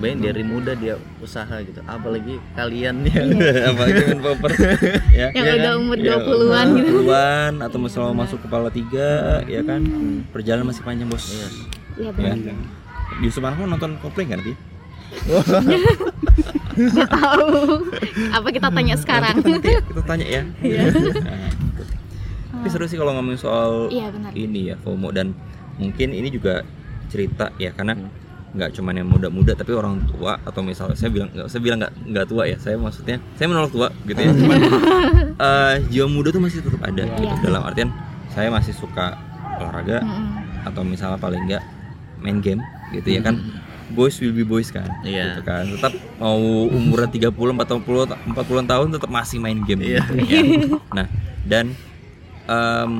Bayangin 0.00 0.20
dari 0.20 0.42
muda 0.42 0.72
dia 0.74 0.96
usaha 1.22 1.56
gitu 1.62 1.80
apalagi 1.84 2.36
kalian 2.52 3.04
yang 3.08 3.28
apalagi 3.70 4.00
main 4.10 4.20
popper 4.20 4.50
ya 5.20 5.28
Yang 5.32 5.44
ya 5.46 5.52
udah 5.54 5.72
kan? 5.72 5.80
umur 5.80 5.96
Ya, 6.00 6.14
20-an 6.18 6.66
gitu. 6.76 6.90
20-an 7.04 7.52
atau 7.62 7.78
misalnya 7.80 8.08
mau 8.12 8.18
masuk 8.26 8.38
kepala 8.44 8.68
tiga 8.68 9.40
ya 9.46 9.60
kan? 9.64 9.80
Perjalanan 10.32 10.66
masih 10.68 10.82
panjang 10.84 11.08
bos. 11.08 11.24
Iya. 11.30 11.48
iya 11.96 12.08
ya 12.08 12.10
benar. 12.12 12.56
Yusuf 13.22 13.40
Marham 13.40 13.68
nonton 13.70 13.96
Coldplay 14.02 14.26
kan 14.26 14.40
Pi? 14.42 14.52
nggak 16.76 17.10
tahu. 17.10 17.50
Apa 18.34 18.48
kita 18.50 18.68
tanya 18.70 18.94
sekarang? 18.98 19.36
Nanti 19.40 19.72
kita 19.78 20.02
tanya 20.04 20.26
ya. 20.26 20.42
Nah, 20.54 20.90
gitu. 20.90 21.82
tapi 22.54 22.68
seru 22.70 22.86
sih 22.86 22.96
kalau 22.96 23.12
ngomongin 23.18 23.36
soal 23.36 23.90
iya 23.90 24.08
benar. 24.08 24.30
ini 24.32 24.72
ya 24.72 24.76
FOMO. 24.80 25.10
Dan 25.10 25.34
mungkin 25.76 26.14
ini 26.14 26.30
juga 26.30 26.62
cerita 27.10 27.50
ya 27.58 27.74
karena 27.74 27.98
nggak 28.54 28.70
cuman 28.78 28.94
yang 29.02 29.10
muda-muda 29.10 29.58
tapi 29.58 29.74
orang 29.74 29.98
tua 30.06 30.38
atau 30.46 30.62
misalnya 30.62 30.94
saya 30.94 31.10
bilang 31.10 31.26
nggak 31.34 31.50
saya 31.50 31.60
bilang 31.60 31.78
nggak 31.82 31.92
nggak 32.14 32.26
tua 32.30 32.42
ya. 32.46 32.56
Saya 32.62 32.76
maksudnya 32.78 33.18
saya 33.34 33.46
menolak 33.50 33.72
tua 33.74 33.88
gitu 34.06 34.20
ya. 34.20 34.30
Cuman 34.40 34.58
eh, 35.34 35.74
jiwa 35.90 36.06
muda 36.06 36.28
tuh 36.30 36.42
masih 36.42 36.62
tetap 36.62 36.80
ada 36.82 37.02
gitu. 37.04 37.22
Iya. 37.26 37.34
dalam 37.42 37.62
artian 37.66 37.90
saya 38.30 38.48
masih 38.50 38.74
suka 38.74 39.18
olahraga 39.58 40.02
Mm-mm. 40.02 40.66
atau 40.66 40.82
misalnya 40.82 41.18
paling 41.18 41.42
nggak 41.46 41.62
main 42.22 42.38
game 42.42 42.62
gitu 42.90 43.14
ya 43.14 43.20
kan 43.22 43.38
boys 43.90 44.16
will 44.18 44.32
be 44.32 44.42
boys 44.42 44.68
kan 44.68 44.88
Iya. 45.02 45.36
gitu 45.36 45.42
kan. 45.42 45.64
Tetap 45.68 45.92
mau 46.16 46.38
umurnya 46.66 47.08
30 47.08 47.30
40 47.30 48.16
40 48.32 48.64
tahun 48.64 48.86
tetap 48.90 49.10
masih 49.10 49.38
main 49.38 49.60
game 49.60 49.82
Iya. 49.82 50.02
gitu, 50.08 50.24
ya. 50.24 50.42
nah 50.92 51.06
dan 51.44 51.76
em, 52.44 52.92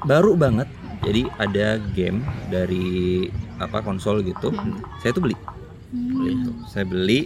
baru 0.00 0.34
banget 0.34 0.68
jadi 1.00 1.26
ada 1.34 1.66
game 1.90 2.22
dari 2.46 3.26
apa 3.56 3.82
konsol 3.82 4.22
gitu. 4.22 4.54
Saya 5.00 5.10
tuh 5.10 5.22
beli. 5.24 5.36
Gitu. 5.88 6.52
saya 6.68 6.84
beli 6.84 7.24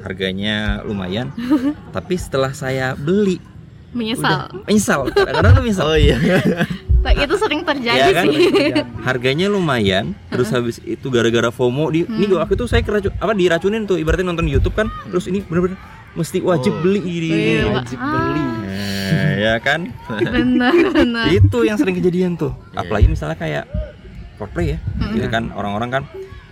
harganya 0.00 0.78
lumayan. 0.86 1.34
Tapi 1.96 2.14
setelah 2.14 2.54
saya 2.54 2.94
beli 2.94 3.42
menyesal. 3.90 4.48
udah 4.54 4.64
menyesal. 4.64 5.00
Kadang-kadang 5.10 5.52
tuh 5.54 5.62
menyesal. 5.62 5.86
Oh 5.88 5.98
iya 5.98 6.16
itu 7.06 7.34
sering 7.34 7.60
terjadi 7.60 8.00
Ya 8.00 8.12
kan? 8.12 8.24
sih 8.24 8.48
harganya 9.00 9.46
lumayan 9.46 10.16
terus 10.26 10.48
habis 10.48 10.80
itu 10.80 11.06
gara-gara 11.06 11.50
FOMO 11.50 11.88
di 11.88 12.02
ini 12.02 12.24
Hmm. 12.24 12.40
waktu 12.40 12.54
itu 12.54 12.64
saya 12.64 12.80
keracu 12.80 13.12
apa 13.12 13.32
diracunin 13.32 13.84
tuh 13.84 13.96
ibaratnya 13.96 14.24
nonton 14.26 14.46
YouTube 14.46 14.72
kan 14.72 14.88
terus 15.06 15.26
ini 15.26 15.42
bener-bener 15.42 15.76
mesti 16.14 16.38
wajib 16.40 16.72
Oh. 16.72 16.80
beli 16.80 17.00
ini 17.00 17.28
Iya, 17.28 17.64
wajib 17.68 17.98
ah. 17.98 18.08
beli 18.08 18.44
Nah, 19.04 19.32
ya 19.36 19.54
kan 19.58 19.80
benar 20.24 20.72
benar 20.90 21.26
itu 21.28 21.58
yang 21.60 21.76
sering 21.76 21.94
kejadian 21.94 22.34
tuh 22.34 22.56
Iya. 22.70 22.80
apalagi 22.80 23.06
misalnya 23.06 23.36
kayak 23.36 23.64
Coldplay 24.34 24.74
ya 24.74 24.78
Hmm. 24.96 25.12
gitu 25.12 25.28
kan 25.28 25.52
orang-orang 25.52 25.90
kan 25.90 26.02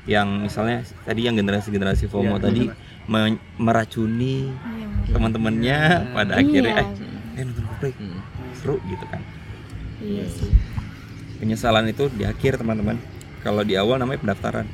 yang 0.05 0.29
misalnya 0.41 0.83
tadi 1.01 1.25
yang 1.25 1.35
generasi-generasi 1.35 2.07
FOMO 2.07 2.37
Iya. 2.37 2.43
tadi 2.43 2.63
me- 3.05 3.41
meracuni 3.57 4.53
Iya, 5.03 5.15
teman-temannya 5.15 5.79
pada 6.13 6.33
Iya. 6.33 6.43
akhirnya 6.43 6.75
eh, 6.77 6.87
eh 7.33 7.43
nonton 7.43 7.65
Coldplay 7.65 7.93
Hmm. 7.95 8.21
seru 8.53 8.77
gitu 8.85 9.05
kan 9.09 9.23
iya 10.03 10.27
sih. 10.27 10.51
Penyesalan 11.39 11.87
itu 11.91 12.11
di 12.13 12.27
akhir 12.27 12.59
teman-teman. 12.59 12.99
Kalau 13.43 13.63
di 13.67 13.75
awal 13.75 13.99
namanya 13.99 14.23
pendaftaran. 14.23 14.67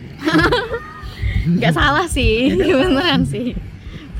Nggak 1.56 1.72
salah 1.72 2.04
sih 2.08 2.52
beneran 2.52 3.24
sih. 3.24 3.56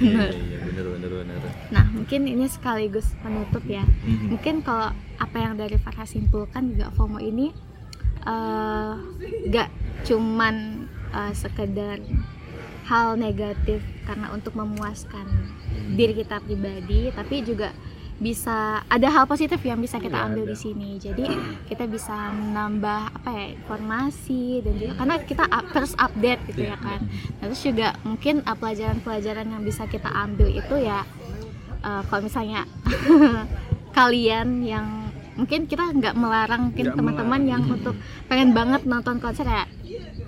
Iya 0.01 0.31
iya 0.33 0.59
bener 0.65 0.87
bener 0.97 1.11
bener. 1.11 1.41
Nah 1.75 1.85
mungkin 1.93 2.25
ini 2.25 2.47
sekaligus 2.49 3.13
penutup 3.21 3.65
ya. 3.69 3.85
Mhm. 3.85 4.33
mungkin 4.33 4.55
kalau 4.65 4.95
apa 5.19 5.37
yang 5.37 5.59
dari 5.59 5.77
Farha 5.77 6.07
simpulkan 6.09 6.73
juga 6.73 6.89
FOMO 6.95 7.19
ini 7.21 7.53
eh, 8.25 8.95
nggak 9.51 9.69
cuman 10.09 10.87
eh, 11.13 11.33
sekedar 11.37 12.01
hal 12.89 13.21
negatif 13.21 13.85
karena 14.09 14.33
untuk 14.33 14.57
memuaskan 14.57 15.29
diri 15.93 16.17
kita 16.25 16.41
pribadi 16.41 17.13
tapi 17.13 17.45
juga 17.45 17.77
bisa 18.19 18.83
ada 18.91 19.09
hal 19.15 19.31
positif 19.31 19.63
yang 19.63 19.79
bisa 19.79 20.03
kita 20.03 20.19
ambil 20.19 20.51
di 20.51 20.59
sini. 20.59 20.99
Jadi 20.99 21.23
kita 21.71 21.87
bisa 21.87 22.35
menambah 22.35 23.15
apa 23.15 23.31
ya 23.31 23.47
informasi 23.55 24.67
dan 24.67 24.75
juga 24.75 24.93
karena 24.99 25.15
kita 25.23 25.45
up- 25.47 25.71
terus 25.71 25.95
update 25.95 26.43
gitu 26.51 26.67
ya 26.67 26.77
kan. 26.83 27.07
Nah, 27.39 27.45
terus 27.47 27.63
juga 27.63 27.95
mungkin 28.03 28.43
uh, 28.43 28.57
pelajaran-pelajaran 28.59 29.47
yang 29.47 29.63
bisa 29.63 29.87
kita 29.87 30.11
ambil 30.11 30.51
itu 30.51 30.75
ya 30.83 31.07
uh, 31.87 32.03
kalau 32.11 32.27
misalnya 32.27 32.67
kalian 33.99 34.67
yang 34.67 34.87
mungkin 35.39 35.71
kita 35.71 35.95
nggak 35.95 36.19
melarang 36.19 36.75
mungkin 36.75 36.99
teman-teman 36.99 37.43
yang 37.47 37.63
untuk 37.71 37.95
pengen 38.27 38.51
banget 38.51 38.83
nonton 38.83 39.23
konser 39.23 39.47
ya 39.47 39.68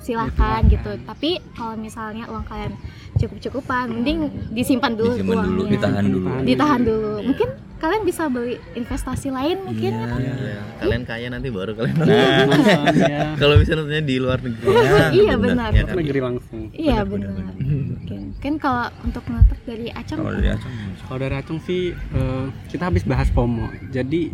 silahkan 0.01 0.65
gitu 0.67 0.97
tapi 1.05 1.39
kalau 1.53 1.77
misalnya 1.77 2.25
uang 2.27 2.45
kalian 2.49 2.73
cukup-cukupan 3.21 3.93
mending 3.93 4.33
disimpan 4.51 4.97
dulu 4.97 5.13
disimpan 5.13 5.37
dulu 5.45 5.61
uangnya. 5.61 5.73
ditahan 5.77 6.05
dulu. 6.09 6.29
Ditahan. 6.43 6.81
Dulu. 6.81 7.13
Iya. 7.13 7.27
mungkin 7.29 7.49
kalian 7.81 8.03
bisa 8.05 8.23
beli 8.29 8.55
investasi 8.77 9.29
lain 9.33 9.57
mungkin 9.65 9.93
Iya. 9.93 10.09
Iya, 10.21 10.61
kalian 10.81 11.03
kaya 11.05 11.27
nanti 11.29 11.49
baru 11.49 11.73
kalian 11.73 11.97
Nah, 11.97 12.45
Nonton, 12.49 12.95
ya. 13.13 13.21
kalau 13.41 13.55
bisa 13.57 13.73
nontonnya 13.73 14.05
di 14.05 14.17
luar 14.17 14.39
negeri. 14.41 14.69
Iya 15.17 15.35
benar. 15.37 15.71
Ya, 15.73 15.83
Ke 15.85 15.95
negeri 15.97 16.21
langsung. 16.21 16.63
Iya 16.73 16.99
benar, 17.05 17.31
mungkin 17.61 18.21
kan 18.41 18.55
kalau 18.57 18.85
untuk 19.05 19.25
menutup 19.29 19.59
dari 19.69 19.87
acung 19.93 20.17
kalau 20.25 20.33
dari 20.33 20.49
Acung 20.49 20.73
Kalau 21.05 21.19
dari 21.21 21.35
Acung 21.37 21.59
sih 21.61 21.93
eh, 21.93 22.45
kita 22.73 22.89
habis 22.89 23.05
bahas 23.05 23.29
FOMO. 23.29 23.69
Jadi 23.93 24.33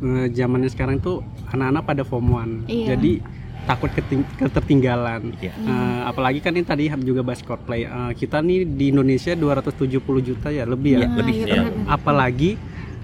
eh, 0.00 0.26
zamannya 0.32 0.72
sekarang 0.72 1.00
tuh 1.00 1.20
anak-anak 1.52 1.82
pada 1.84 2.02
FOMOan. 2.04 2.64
Iya. 2.64 2.96
Jadi 2.96 3.20
takut 3.66 3.90
keting- 3.92 4.26
ketertinggalan. 4.38 5.34
Iya. 5.42 5.52
Eh, 5.52 6.00
apalagi 6.06 6.38
kan 6.38 6.54
ini 6.54 6.64
tadi 6.64 6.86
juga 7.02 7.26
bahas 7.26 7.42
Coldplay. 7.42 7.84
Eh, 7.84 8.12
kita 8.14 8.40
nih 8.40 8.64
di 8.64 8.94
Indonesia 8.94 9.34
270 9.34 10.22
juta 10.22 10.48
ya 10.54 10.64
lebih 10.64 10.96
ya. 10.96 10.98
Iya, 11.04 11.08
lebih, 11.18 11.34
iya, 11.34 11.44
iya. 11.44 11.54
benar-benar. 11.66 11.90
Apalagi 11.90 12.50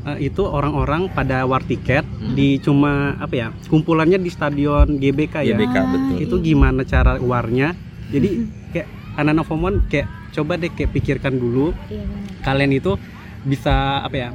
eh, 0.06 0.18
itu 0.30 0.42
orang-orang 0.46 1.10
pada 1.10 1.44
war 1.44 1.66
tiket 1.66 2.06
di 2.32 2.62
cuma 2.62 3.18
apa 3.18 3.34
ya 3.34 3.48
kumpulannya 3.66 4.22
di 4.22 4.30
stadion 4.30 4.96
GBK 4.96 5.34
ya. 5.42 5.58
GBK 5.58 5.76
betul 5.90 6.16
Itu 6.22 6.34
gimana 6.40 6.86
cara 6.86 7.18
warnya? 7.18 7.74
Jadi 8.14 8.28
kayak 8.70 8.88
anak-anak 9.18 9.44
FOMOan 9.44 9.74
kayak 9.92 10.08
coba 10.32 10.56
deh 10.56 10.72
kayak 10.72 10.90
pikirkan 10.96 11.36
dulu 11.36 11.76
iya 11.92 12.08
benar 12.08 12.22
kalian 12.42 12.72
itu 12.74 12.96
bisa 13.44 14.00
apa 14.00 14.16
ya 14.16 14.28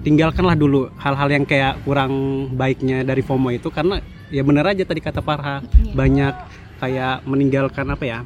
tinggalkanlah 0.00 0.56
dulu 0.56 0.88
hal-hal 0.96 1.28
yang 1.28 1.44
kayak 1.44 1.76
kurang 1.84 2.12
baiknya 2.56 3.04
dari 3.04 3.20
FOMO 3.20 3.52
itu 3.52 3.68
karena 3.68 4.00
ya 4.30 4.42
bener 4.42 4.64
aja 4.64 4.82
tadi 4.86 5.00
kata 5.02 5.20
Farha. 5.20 5.60
Iya. 5.76 5.92
banyak 5.92 6.34
kayak 6.80 7.14
meninggalkan 7.28 7.86
apa 7.92 8.04
ya 8.06 8.18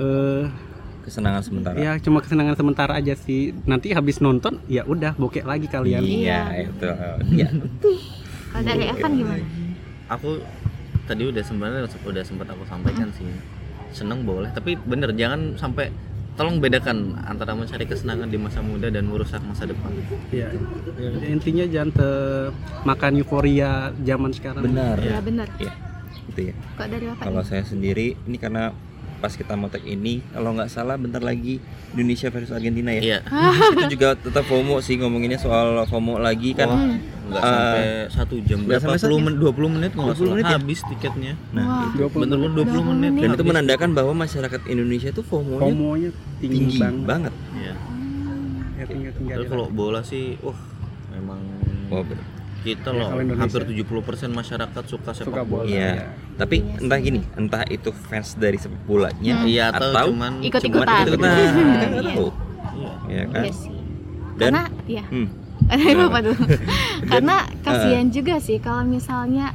eh 0.00 0.48
kesenangan 1.00 1.42
sementara. 1.42 1.76
ya 1.76 1.92
cuma 2.00 2.22
kesenangan 2.22 2.54
sementara 2.56 2.92
aja 2.96 3.12
sih. 3.18 3.52
Nanti 3.66 3.90
habis 3.90 4.22
nonton 4.22 4.62
ya 4.70 4.86
udah 4.86 5.12
bokek 5.18 5.44
lagi 5.44 5.66
kalian. 5.66 6.00
Iya 6.00 6.40
Iya. 6.54 6.70
itu. 6.70 6.86
Iya 7.36 7.48
kalau 8.50 8.64
dari 8.66 8.84
Evan 8.90 9.10
gimana? 9.14 9.44
Aku 10.10 10.42
tadi 11.06 11.22
udah 11.26 11.42
sebenarnya 11.42 11.80
udah 11.86 12.22
sempat 12.26 12.46
aku 12.50 12.62
sampaikan 12.66 13.08
sih. 13.14 13.26
Seneng 13.90 14.22
boleh 14.22 14.50
tapi 14.54 14.78
bener 14.78 15.10
jangan 15.18 15.58
sampai 15.58 15.90
tolong 16.40 16.56
bedakan 16.56 17.20
antara 17.28 17.52
mencari 17.52 17.84
kesenangan 17.84 18.32
di 18.32 18.40
masa 18.40 18.64
muda 18.64 18.88
dan 18.88 19.04
merusak 19.04 19.44
masa 19.44 19.68
depan. 19.68 19.92
Ya, 20.32 20.48
intinya 21.28 21.68
jangan 21.68 21.90
te- 21.92 22.50
makan 22.88 23.20
euforia 23.20 23.92
zaman 24.00 24.32
sekarang. 24.32 24.64
Benar. 24.64 24.96
Iya. 25.04 25.20
Benar. 25.20 25.52
Gitu 26.32 26.40
ya. 26.48 26.54
Kok 26.80 26.86
dari 26.88 27.04
Bapak 27.12 27.24
kalau 27.28 27.42
saya 27.44 27.60
sendiri 27.68 28.16
ini 28.24 28.40
karena 28.40 28.72
pas 29.20 29.30
kita 29.30 29.52
mau 29.52 29.68
tag 29.68 29.84
ini 29.84 30.24
kalau 30.26 30.50
nggak 30.52 30.66
salah 30.66 30.96
bentar 30.96 31.20
lagi 31.20 31.60
Indonesia 31.90 32.26
versus 32.26 32.50
Argentina 32.50 32.90
ya 32.90 33.00
iya 33.00 33.18
itu 33.76 33.94
juga 33.94 34.16
tetap 34.16 34.42
FOMO 34.42 34.80
sih 34.80 34.96
ngomonginnya 34.96 35.36
soal 35.36 35.84
FOMO 35.84 36.16
lagi 36.18 36.50
kan 36.52 36.66
Wah, 36.66 36.80
nggak 37.30 37.38
Eh, 37.38 37.46
sampai 37.46 37.84
satu 38.10 38.34
jam 38.42 38.58
nggak 38.58 38.80
berapa 38.80 38.82
sampai 38.82 38.98
puluh 38.98 39.12
satu 39.12 39.22
menit 39.22 39.38
20 39.38 39.76
menit 39.76 39.90
kalau 39.92 40.10
20 40.10 40.32
menit 40.32 40.44
ya? 40.44 40.52
habis 40.52 40.78
tiketnya 40.82 41.32
nah 41.50 41.62
Wah. 41.62 41.84
itu 41.86 41.96
20 42.02 42.16
bener 42.18 42.36
bener 42.40 42.52
20 42.58 42.66
menit 42.90 43.10
menit. 43.10 43.20
dan 43.20 43.28
itu 43.28 43.36
habis. 43.36 43.50
menandakan 43.52 43.90
bahwa 43.92 44.12
masyarakat 44.18 44.60
Indonesia 44.66 45.10
tuh 45.10 45.22
FOMO-nya 45.22 45.62
FOMO-nya 45.62 46.10
tinggi, 46.40 46.56
tinggi 46.58 46.78
banget, 46.78 47.04
banget 47.06 47.34
Iya. 47.54 47.74
Ya, 48.74 48.84
tinggal- 48.86 49.14
tinggal 49.14 49.36
Tapi 49.36 49.44
di- 49.44 49.52
kalau 49.52 49.66
bola 49.70 50.00
sih 50.00 50.24
wah 50.40 50.58
memang 51.12 51.38
oh 51.88 52.02
bener. 52.02 52.24
Kita 52.60 52.88
Ya, 52.88 52.98
loh 53.00 53.08
hampir 53.34 53.62
70% 53.64 53.84
masyarakat 54.30 54.82
suka 54.84 55.10
sepak 55.10 55.26
suka 55.26 55.42
bola 55.42 55.64
Iya. 55.64 55.88
ya. 55.90 56.04
tapi 56.36 56.56
entah 56.60 56.98
gini 56.98 57.20
entah 57.32 57.64
itu 57.66 57.88
fans 57.90 58.34
dari 58.34 58.56
sepak 58.56 58.80
bolanya 58.84 59.34
Hmm. 59.36 59.46
iya 59.46 59.64
atau, 59.68 59.88
atau 59.88 60.08
cuman 60.08 60.32
Ikut-ikutan. 60.40 60.68
cuman 60.68 60.86
ikut-ikutan 61.02 61.32
kita 61.40 61.86
nggak 61.86 62.02
Iya. 62.02 62.12
tahu 62.12 62.28
Iya. 62.70 62.92
ya 63.06 63.24
kan 63.26 63.42
iya 63.42 63.52
sih 63.54 63.76
dan 64.34 64.50
karena 64.50 64.62
ya 64.86 65.04
hmm? 65.06 65.28
Bapak 66.00 66.20
dulu 66.26 66.42
karena 67.06 67.36
kasihan 67.60 68.06
juga 68.08 68.34
sih 68.38 68.56
kalau 68.56 68.82
misalnya 68.82 69.52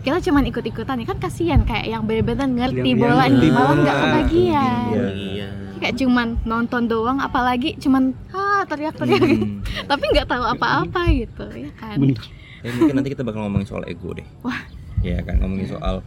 kita 0.00 0.16
cuman 0.22 0.46
ikut-ikutan 0.46 0.96
ya 0.96 1.06
kan 1.06 1.18
kasihan 1.18 1.60
kayak 1.60 1.86
yang 1.86 2.02
benar-benar 2.02 2.48
ngerti 2.48 2.88
Yang- 2.88 3.00
bola 3.00 3.24
nih 3.26 3.50
malah 3.50 3.74
nggak 3.76 3.96
kebagian 3.96 4.86
Iya. 4.88 5.08
iya 5.12 5.48
kayak 5.76 5.96
cuman 5.96 6.36
nonton 6.42 6.82
doang 6.86 7.18
apalagi 7.18 7.72
cuman 7.76 8.12
ah 8.30 8.62
teriak-teriak 8.64 9.16
hmm. 9.18 9.64
tapi 9.90 10.04
nggak 10.08 10.26
tahu 10.26 10.44
apa-apa 10.46 11.00
gitu 11.10 11.44
ya 11.52 11.70
kan 11.74 11.96
Bener. 11.96 12.20
Ya, 12.60 12.70
mungkin 12.70 12.94
nanti 12.94 13.10
kita 13.10 13.22
bakal 13.22 13.40
ngomongin 13.42 13.64
soal 13.64 13.84
ego 13.84 14.12
deh 14.12 14.26
Wah. 14.40 14.60
ya 15.00 15.20
kan 15.20 15.38
ngomongin 15.38 15.64
soal 15.66 16.04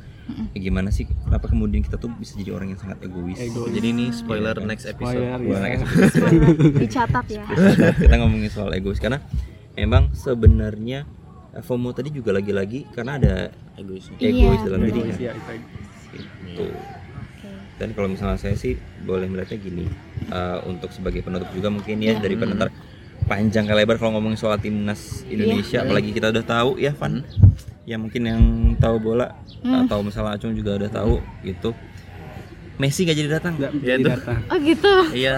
ya 0.53 0.59
gimana 0.61 0.87
sih 0.87 1.03
kenapa 1.03 1.45
kemudian 1.45 1.81
kita 1.81 1.97
tuh 1.97 2.13
bisa 2.13 2.35
jadi 2.35 2.53
orang 2.53 2.69
yang 2.69 2.79
sangat 2.79 3.01
egois 3.01 3.35
Ego. 3.35 3.67
jadi 3.67 3.87
ini 3.89 4.07
spoiler 4.09 4.53
Iya 4.53 4.61
kan? 4.61 4.69
next 4.69 4.85
episode 4.85 5.19
Spoiler, 5.19 5.39
ya. 5.41 5.59
next 5.59 5.83
dicatat 6.77 7.25
ya 7.27 7.43
kita 7.97 8.15
ngomongin 8.15 8.47
soal 8.47 8.71
egois 8.71 8.97
karena 8.97 9.19
memang 9.73 10.13
sebenarnya 10.13 11.03
eh, 11.51 11.59
FOMO 11.59 11.91
tadi 11.91 12.09
juga 12.09 12.31
lagi-lagi 12.31 12.87
karena 12.87 13.17
ada 13.17 13.33
egois 13.75 14.07
egois 14.13 14.31
Iya, 14.55 14.63
dalam 14.63 14.79
Ya, 14.79 14.87
diri 14.87 14.99
itu 15.01 15.17
kan 15.19 15.37
itu. 16.13 16.21
Gitu. 16.45 16.65
dan 17.73 17.89
kalau 17.91 18.07
misalnya 18.07 18.37
saya 18.37 18.53
sih 18.53 18.77
boleh 19.01 19.25
melihatnya 19.25 19.57
gini 19.57 19.89
eh, 20.29 20.57
untuk 20.63 20.87
sebagai 20.89 21.19
penutup 21.19 21.49
juga 21.51 21.67
mungkin 21.67 21.97
ya 21.97 22.13
Iya. 22.13 22.21
dari 22.21 22.35
penonton 22.37 22.69
panjang 23.23 23.63
ke 23.63 23.73
lebar 23.73 23.95
kalau 23.95 24.13
ngomongin 24.13 24.36
soal 24.36 24.55
timnas 24.55 25.23
Indonesia. 25.25 25.77
Iya. 25.77 25.83
apalagi 25.83 26.09
kita 26.12 26.29
udah 26.29 26.43
tahu 26.43 26.69
ya 26.77 26.91
Van. 26.91 27.23
Ya 27.83 27.95
mungkin 27.95 28.21
yang 28.21 28.41
tahu 28.77 28.95
bola 29.01 29.36
Hmm. 29.59 29.83
atau 29.83 29.99
misalnya 29.99 30.36
Acung 30.36 30.51
juga 30.51 30.75
udah 30.75 30.89
tahu 30.89 31.19
gitu. 31.41 31.71
Messi 32.73 33.03
gak 33.03 33.13
jadi 33.13 33.29
datang? 33.31 33.53
Nggak 33.55 33.71
Ya, 33.75 33.95
jadi 33.95 34.03
datang. 34.12 34.38
oh 34.43 34.57
gitu? 34.59 34.93
Iya. 35.13 35.36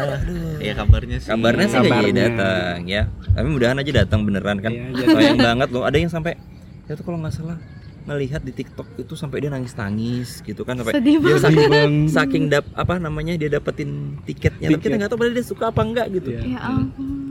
Iya 0.58 0.74
kabarnya 0.74 1.18
sih. 1.20 1.30
Kabarnya 1.30 1.66
sih 1.68 1.76
gak 1.76 1.84
jadi 1.84 1.92
Kabarnya. 1.92 2.26
datang 2.32 2.78
ya. 2.86 3.04
tapi 3.28 3.48
mudahan 3.50 3.76
aja 3.76 3.92
datang 3.94 4.24
beneran 4.24 4.58
kan. 4.58 4.72
Iya, 4.72 4.88
jadi- 4.96 5.12
sayang 5.12 5.38
banget 5.38 5.70
loh. 5.70 5.84
Ada 5.84 5.98
yang 6.00 6.08
sampai 6.08 6.40
ya 6.86 6.94
tuh 6.94 7.04
kalau 7.04 7.20
nggak 7.20 7.34
salah 7.34 7.58
melihat 8.06 8.40
di 8.40 8.54
TikTok 8.54 8.88
itu 8.96 9.14
sampai 9.14 9.42
dia 9.42 9.50
nangis 9.50 9.74
nangis 9.74 10.40
gitu 10.40 10.62
kan. 10.62 10.78
Sampai 10.78 10.94
sedih 10.96 11.18
dia 11.18 11.36
banget. 11.36 11.42
saking, 11.44 11.92
saking 12.08 12.44
dap 12.48 12.66
apa 12.72 12.98
namanya 12.98 13.34
dia 13.34 13.50
dapetin 13.52 14.16
tiketnya. 14.24 14.70
Tapi 14.70 14.78
kita 14.78 14.88
Tiket. 14.88 14.96
nggak 14.96 15.10
tahu 15.12 15.20
padahal 15.20 15.36
dia 15.36 15.46
suka 15.46 15.66
apa 15.68 15.82
enggak 15.82 16.08
gitu. 16.14 16.30
Iya. 16.32 16.42
ya 16.48 16.60
ampun 16.64 17.25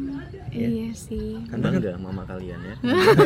iya 0.55 0.89
sih. 0.95 1.35
Karena 1.47 1.67
kan 1.69 1.83
bangga 1.83 1.99
mama 1.99 2.23
kalian 2.23 2.59
ya. 2.59 2.75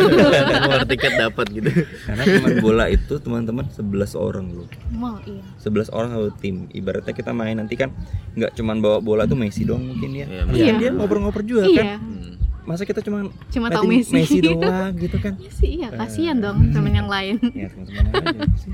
Keluar 0.64 0.82
tiket 0.84 1.12
dapat 1.14 1.46
gitu. 1.50 1.68
Karena 2.04 2.22
teman 2.24 2.52
bola 2.58 2.84
itu 2.86 3.14
teman-teman 3.16 3.68
11 3.68 3.84
orang 4.14 4.46
loh. 4.48 4.66
Mau 4.90 5.20
iya. 5.22 5.44
11 5.60 5.92
orang 5.92 6.10
satu 6.10 6.30
tim. 6.36 6.66
Ibaratnya 6.70 7.12
kita 7.12 7.30
main 7.30 7.56
nanti 7.56 7.76
kan 7.76 7.92
nggak 8.32 8.54
cuman 8.54 8.80
bawa 8.80 8.98
bola 8.98 9.22
tuh 9.24 9.36
Messi 9.36 9.62
doang 9.62 9.84
mungkin 9.84 10.10
ya. 10.12 10.26
Iya, 10.26 10.42
Iya. 10.48 10.72
dia 10.78 10.90
ngoper-ngoper 10.90 11.42
juga 11.42 11.62
kan. 11.64 11.72
Iya 11.72 11.94
Hmm. 11.98 12.34
Masa 12.68 12.84
kita 12.84 13.00
cuma 13.00 13.32
cuma 13.48 13.72
tahu 13.72 13.88
ngeliatin 13.88 14.12
Messi, 14.12 14.38
doang 14.44 14.92
gitu 14.92 15.16
kan? 15.16 15.32
Iya 15.40 15.50
sih 15.50 15.70
iya. 15.80 15.88
Kasihan 15.88 16.36
dong 16.36 16.68
temen 16.68 16.92
yang 16.92 17.08
lain. 17.08 17.40
Ya 17.56 17.66
teman-teman 17.72 18.12
aja 18.12 18.44
sih. 18.60 18.70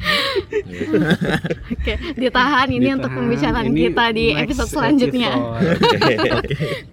oke 1.71 1.93
ditahan 2.19 2.69
ini 2.69 2.89
untuk 2.91 3.07
Ditahan. 3.07 3.19
pembicaraan 3.23 3.67
Ini 3.71 3.81
kita 3.87 4.05
di 4.11 4.27
episode 4.35 4.71
selanjutnya. 4.71 5.31
episode. 5.31 6.43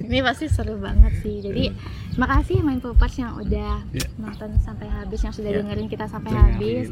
ini 0.06 0.18
pasti 0.22 0.46
seru 0.46 0.78
banget 0.78 1.14
sih. 1.20 1.42
Jadi 1.42 1.64
terima 1.74 2.01
kasih 2.14 2.60
main 2.60 2.78
popers 2.78 3.16
yang 3.16 3.32
udah 3.34 3.80
Iya. 3.88 4.08
nonton 4.16 4.52
sampai 4.58 4.88
habis 4.88 5.20
yang 5.20 5.32
sudah 5.32 5.48
Iya. 5.50 5.60
dengerin 5.60 5.88
kita 5.88 6.06
sampai 6.06 6.30
Dengerin. 6.30 6.52
habis 6.52 6.86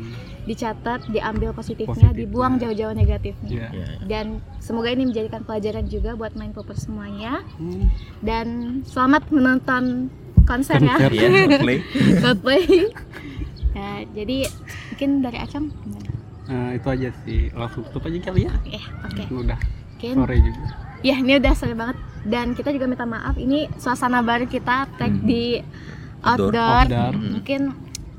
dicatat 0.45 0.99
diambil 1.07 1.49
positifnya 1.51 1.91
Positifnya. 2.07 2.19
dibuang 2.21 2.53
jauh-jauh 2.57 2.93
negatifnya 2.93 3.49
Iya. 3.49 3.67
Iya. 3.69 3.87
dan 4.05 4.25
semoga 4.57 4.89
ini 4.89 5.03
menjadikan 5.05 5.43
pelajaran 5.43 5.85
juga 5.85 6.13
buat 6.13 6.33
main 6.33 6.49
popers 6.49 6.85
semuanya 6.85 7.43
Hmm. 7.55 7.91
dan 8.21 8.47
selamat 8.83 9.27
menonton 9.29 10.07
konser 10.43 10.79
ya 10.79 10.95
Konser. 10.95 11.11
Iya. 11.11 11.29
Coldplay 12.23 12.63
ya, 13.69 13.89
jadi 14.13 14.37
mungkin 14.89 15.09
dari 15.21 15.37
Acong 15.37 15.67
gimana? 15.69 16.09
Nah, 16.43 16.73
itu 16.73 16.87
aja 16.89 17.09
sih. 17.21 17.53
Langsung 17.53 17.85
tutup 17.85 18.01
aja 18.03 18.17
kali 18.23 18.41
ya. 18.43 18.53
ya 18.67 18.81
oke 19.03 19.23
Udah 19.37 19.59
mungkin 19.93 20.15
sore 20.17 20.35
juga. 20.39 20.65
ya 21.01 21.15
ini 21.15 21.37
udah 21.37 21.53
seru 21.53 21.75
banget 21.75 21.97
dan 22.25 22.51
kita 22.51 22.71
juga 22.71 22.87
minta 22.87 23.05
maaf 23.05 23.37
ini 23.37 23.69
suasana 23.75 24.19
baru 24.19 24.43
kita 24.43 24.88
tag 24.99 25.11
Hmm. 25.13 25.23
di 25.23 25.43
Outdoor. 26.19 26.51
outdoor, 26.51 26.83
Outdoor. 26.83 27.13
mungkin 27.15 27.61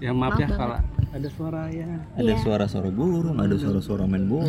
Ya 0.00 0.10
maaf, 0.10 0.32
Maaf 0.32 0.40
ya 0.40 0.48
kalau 0.50 0.78
ada 1.10 1.28
suara 1.28 1.68
ya. 1.68 1.84
ada 2.10 2.24
Iya. 2.24 2.40
suara-suara 2.40 2.88
burung, 2.88 3.36
ada 3.36 3.52
suara-suara 3.52 4.08
main 4.08 4.24
bola, 4.24 4.48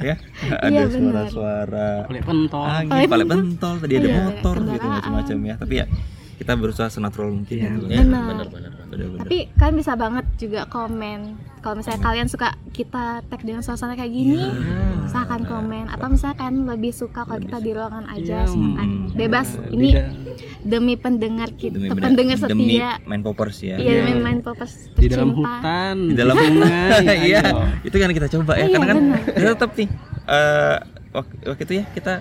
ya, 0.00 0.16
ada 0.56 0.64
Iya, 0.64 0.88
benar. 0.88 1.28
suara-suara 1.28 1.88
Kulit 2.08 2.24
pentol. 2.24 2.64
angin, 2.64 2.88
Paling- 2.88 3.10
paling 3.12 3.28
pentol, 3.28 3.74
tadi 3.76 3.94
ada 3.94 4.08
Iya, 4.08 4.16
motor 4.24 4.56
gitu 4.64 4.86
macam-macam 4.88 5.36
ya. 5.44 5.54
Tapi 5.60 5.74
ya 5.76 5.86
kita 6.34 6.52
berusaha 6.56 6.88
senatural 6.88 7.30
mungkin 7.34 7.52
Iya. 7.54 7.68
gitu. 7.70 7.84
Ya, 7.86 8.00
Benar. 8.00 8.24
benar 8.26 8.48
benar 8.48 8.70
tapi 8.92 9.48
kalian 9.54 9.76
bisa 9.78 9.92
banget 9.94 10.26
juga 10.36 10.60
komen 10.66 11.20
kalau 11.60 11.80
misalnya 11.80 12.02
kalian 12.02 12.28
suka 12.28 12.52
kita 12.70 13.24
tag 13.24 13.40
dengan 13.40 13.62
suasana 13.62 13.96
kayak 13.96 14.10
gini 14.10 14.36
silahkan 15.06 15.40
komen 15.42 15.88
atau 15.88 16.06
misalnya 16.08 16.36
kalian 16.36 16.68
lebih 16.68 16.92
suka 16.92 17.24
kalau 17.24 17.40
kita 17.40 17.56
di 17.58 17.72
ruangan 17.72 18.04
aja 18.06 18.44
Iya, 18.44 18.52
silakan 18.52 18.88
hmm. 19.00 19.16
bebas 19.16 19.48
ini 19.70 19.88
tidak- 19.90 20.12
demi 20.62 20.94
pendengar 20.94 21.50
kita 21.52 21.74
demi 21.74 21.90
pendengar 21.90 22.38
demi 22.40 22.64
setia. 22.72 23.02
main 23.02 23.20
poppers 23.20 23.58
ya. 23.60 23.74
Iya 23.74 23.82
Iya. 23.82 24.02
demi 24.04 24.14
main 24.20 24.38
popers 24.38 24.72
di 24.92 25.06
dalam 25.06 25.30
hutan. 25.32 25.96
Di 26.06 26.14
dalam 26.14 26.34
sungai, 26.34 27.02
iya. 27.20 27.42
Ayo. 27.42 27.66
itu 27.88 27.96
kan 27.96 28.10
kita 28.10 28.28
coba 28.30 28.52
ya 28.54 28.64
Iya, 28.64 28.76
karena 28.76 28.86
kan 28.88 29.04
kita 29.28 29.48
tetap 29.52 29.70
nih 29.74 29.88
eh, 30.24 30.76
wak- 31.10 31.38
waktu 31.44 31.62
itu 31.62 31.74
ya 31.74 31.84
kita 31.90 32.12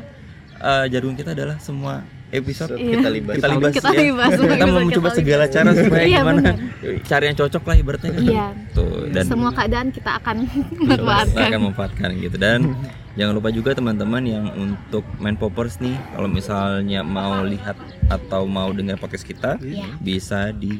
eh, 0.59 0.85
jargon 0.89 1.13
kita 1.13 1.29
adalah 1.31 1.57
semua 1.57 2.01
episode 2.29 2.73
Iya. 2.73 2.97
kita 2.97 3.09
libas 3.09 3.35
kita 3.35 3.47
libas 3.49 3.71
Kita 3.71 3.89
ya. 3.89 3.99
libas, 4.01 4.31
kita 4.31 4.53
kita 4.53 4.65
mau 4.67 4.81
mencoba 4.81 5.09
segala 5.11 5.43
cara 5.45 5.69
supaya 5.71 6.01
Iya, 6.01 6.19
gimana. 6.19 6.39
benar. 6.41 6.55
cari 7.03 7.23
yang 7.27 7.37
cocok 7.37 7.63
lah 7.63 7.75
ibaratnya 7.77 8.09
kan. 8.09 8.21
Iya. 8.23 8.45
tuh 8.71 9.05
dan 9.07 9.23
semua 9.25 9.51
keadaan 9.51 9.87
kita 9.89 10.11
akan 10.17 10.35
kita 10.47 10.87
manfaatkan 10.97 11.45
akan 11.45 11.59
memanfaatkan 11.61 12.07
gitu. 12.17 12.35
Dan 12.35 12.59
jangan 13.13 13.33
lupa 13.33 13.49
juga 13.49 13.71
teman-teman 13.71 14.23
yang 14.23 14.45
untuk 14.53 15.03
main 15.17 15.35
poppers 15.35 15.77
nih 15.77 15.93
kalau 16.11 16.27
misalnya 16.27 17.01
mau 17.01 17.43
lihat 17.43 17.75
atau 18.07 18.45
mau 18.45 18.71
dengar 18.71 18.95
podcast 18.95 19.23
kita 19.23 19.59
Iya. 19.59 19.87
bisa 19.97 20.51
di 20.51 20.79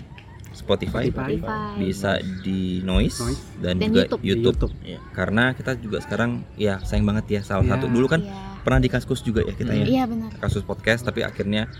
Spotify, 0.52 1.08
Spotify. 1.08 1.40
Spotify. 1.40 1.72
bisa 1.78 2.12
di 2.42 2.62
Noise, 2.82 3.20
Noise. 3.22 3.42
dan, 3.58 3.76
Dan 3.78 3.88
juga 3.90 4.04
YouTube. 4.06 4.22
YouTube, 4.22 4.44
YouTube. 4.46 4.74
Iya. 4.82 5.00
karena 5.12 5.44
kita 5.52 5.72
juga 5.76 5.98
sekarang 6.00 6.32
ya 6.56 6.76
sayang 6.82 7.06
banget 7.06 7.26
ya 7.30 7.42
salah 7.42 7.64
Iya. 7.64 7.72
satu 7.74 7.86
dulu 7.88 8.08
kan 8.08 8.22
Iya. 8.22 8.36
pernah 8.62 8.80
di 8.80 8.90
kaskus 8.90 9.22
juga 9.22 9.42
ya 9.42 9.52
kita 9.52 9.72
ya 9.74 9.86
iya 9.86 10.04
benar 10.06 10.32
kasus 10.38 10.62
podcast 10.62 11.02
tapi 11.02 11.22
akhirnya 11.22 11.72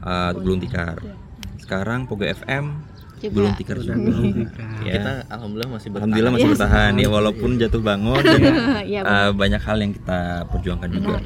uh, 0.00 0.30
gulung 0.32 0.58
tikar 0.58 1.00
Iya. 1.00 1.16
sekarang 1.58 2.04
Pogo 2.04 2.24
FM 2.24 2.96
juga 3.20 3.34
gulung 3.34 3.54
tikar 3.60 3.76
juga. 3.78 3.94
berhentikan. 3.94 4.68
Ya. 4.80 4.92
kita 4.94 5.12
alhamdulillah 5.28 5.70
masih 5.70 5.88
bertahan. 5.88 5.98
Alhamdulillah 6.00 6.32
masih 6.32 6.44
Iya. 6.44 6.52
bertahan. 6.54 6.92
Ya 6.94 7.08
walaupun 7.08 7.50
jatuh 7.56 7.82
bangun 7.82 8.22
dan 8.22 8.40
iya 8.90 9.00
uh, 9.00 9.04
benar. 9.04 9.30
Banyak 9.34 9.60
hal 9.60 9.76
yang 9.78 9.92
kita 9.92 10.18
perjuangkan 10.48 10.88
juga. 10.88 11.16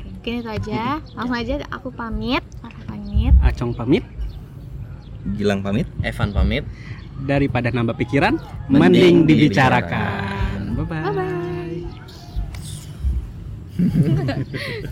Mungkin 0.00 0.32
itu 0.36 0.50
aja. 0.50 0.82
Langsung 1.14 1.36
aja 1.36 1.54
aku 1.70 1.88
pamit. 1.90 2.44
Farah 2.58 2.82
pamit. 2.86 3.32
Acong 3.40 3.72
pamit. 3.72 4.04
Gilang 5.32 5.60
pamit. 5.60 5.88
Evan 6.00 6.30
pamit. 6.30 6.64
Daripada 7.20 7.68
nambah 7.68 7.96
pikiran 7.96 8.40
Mending 8.66 8.80
mending 8.80 9.16
dibicarakan. 9.28 10.72
bye 10.72 10.84
bye 10.84 11.12
bye 13.76 14.90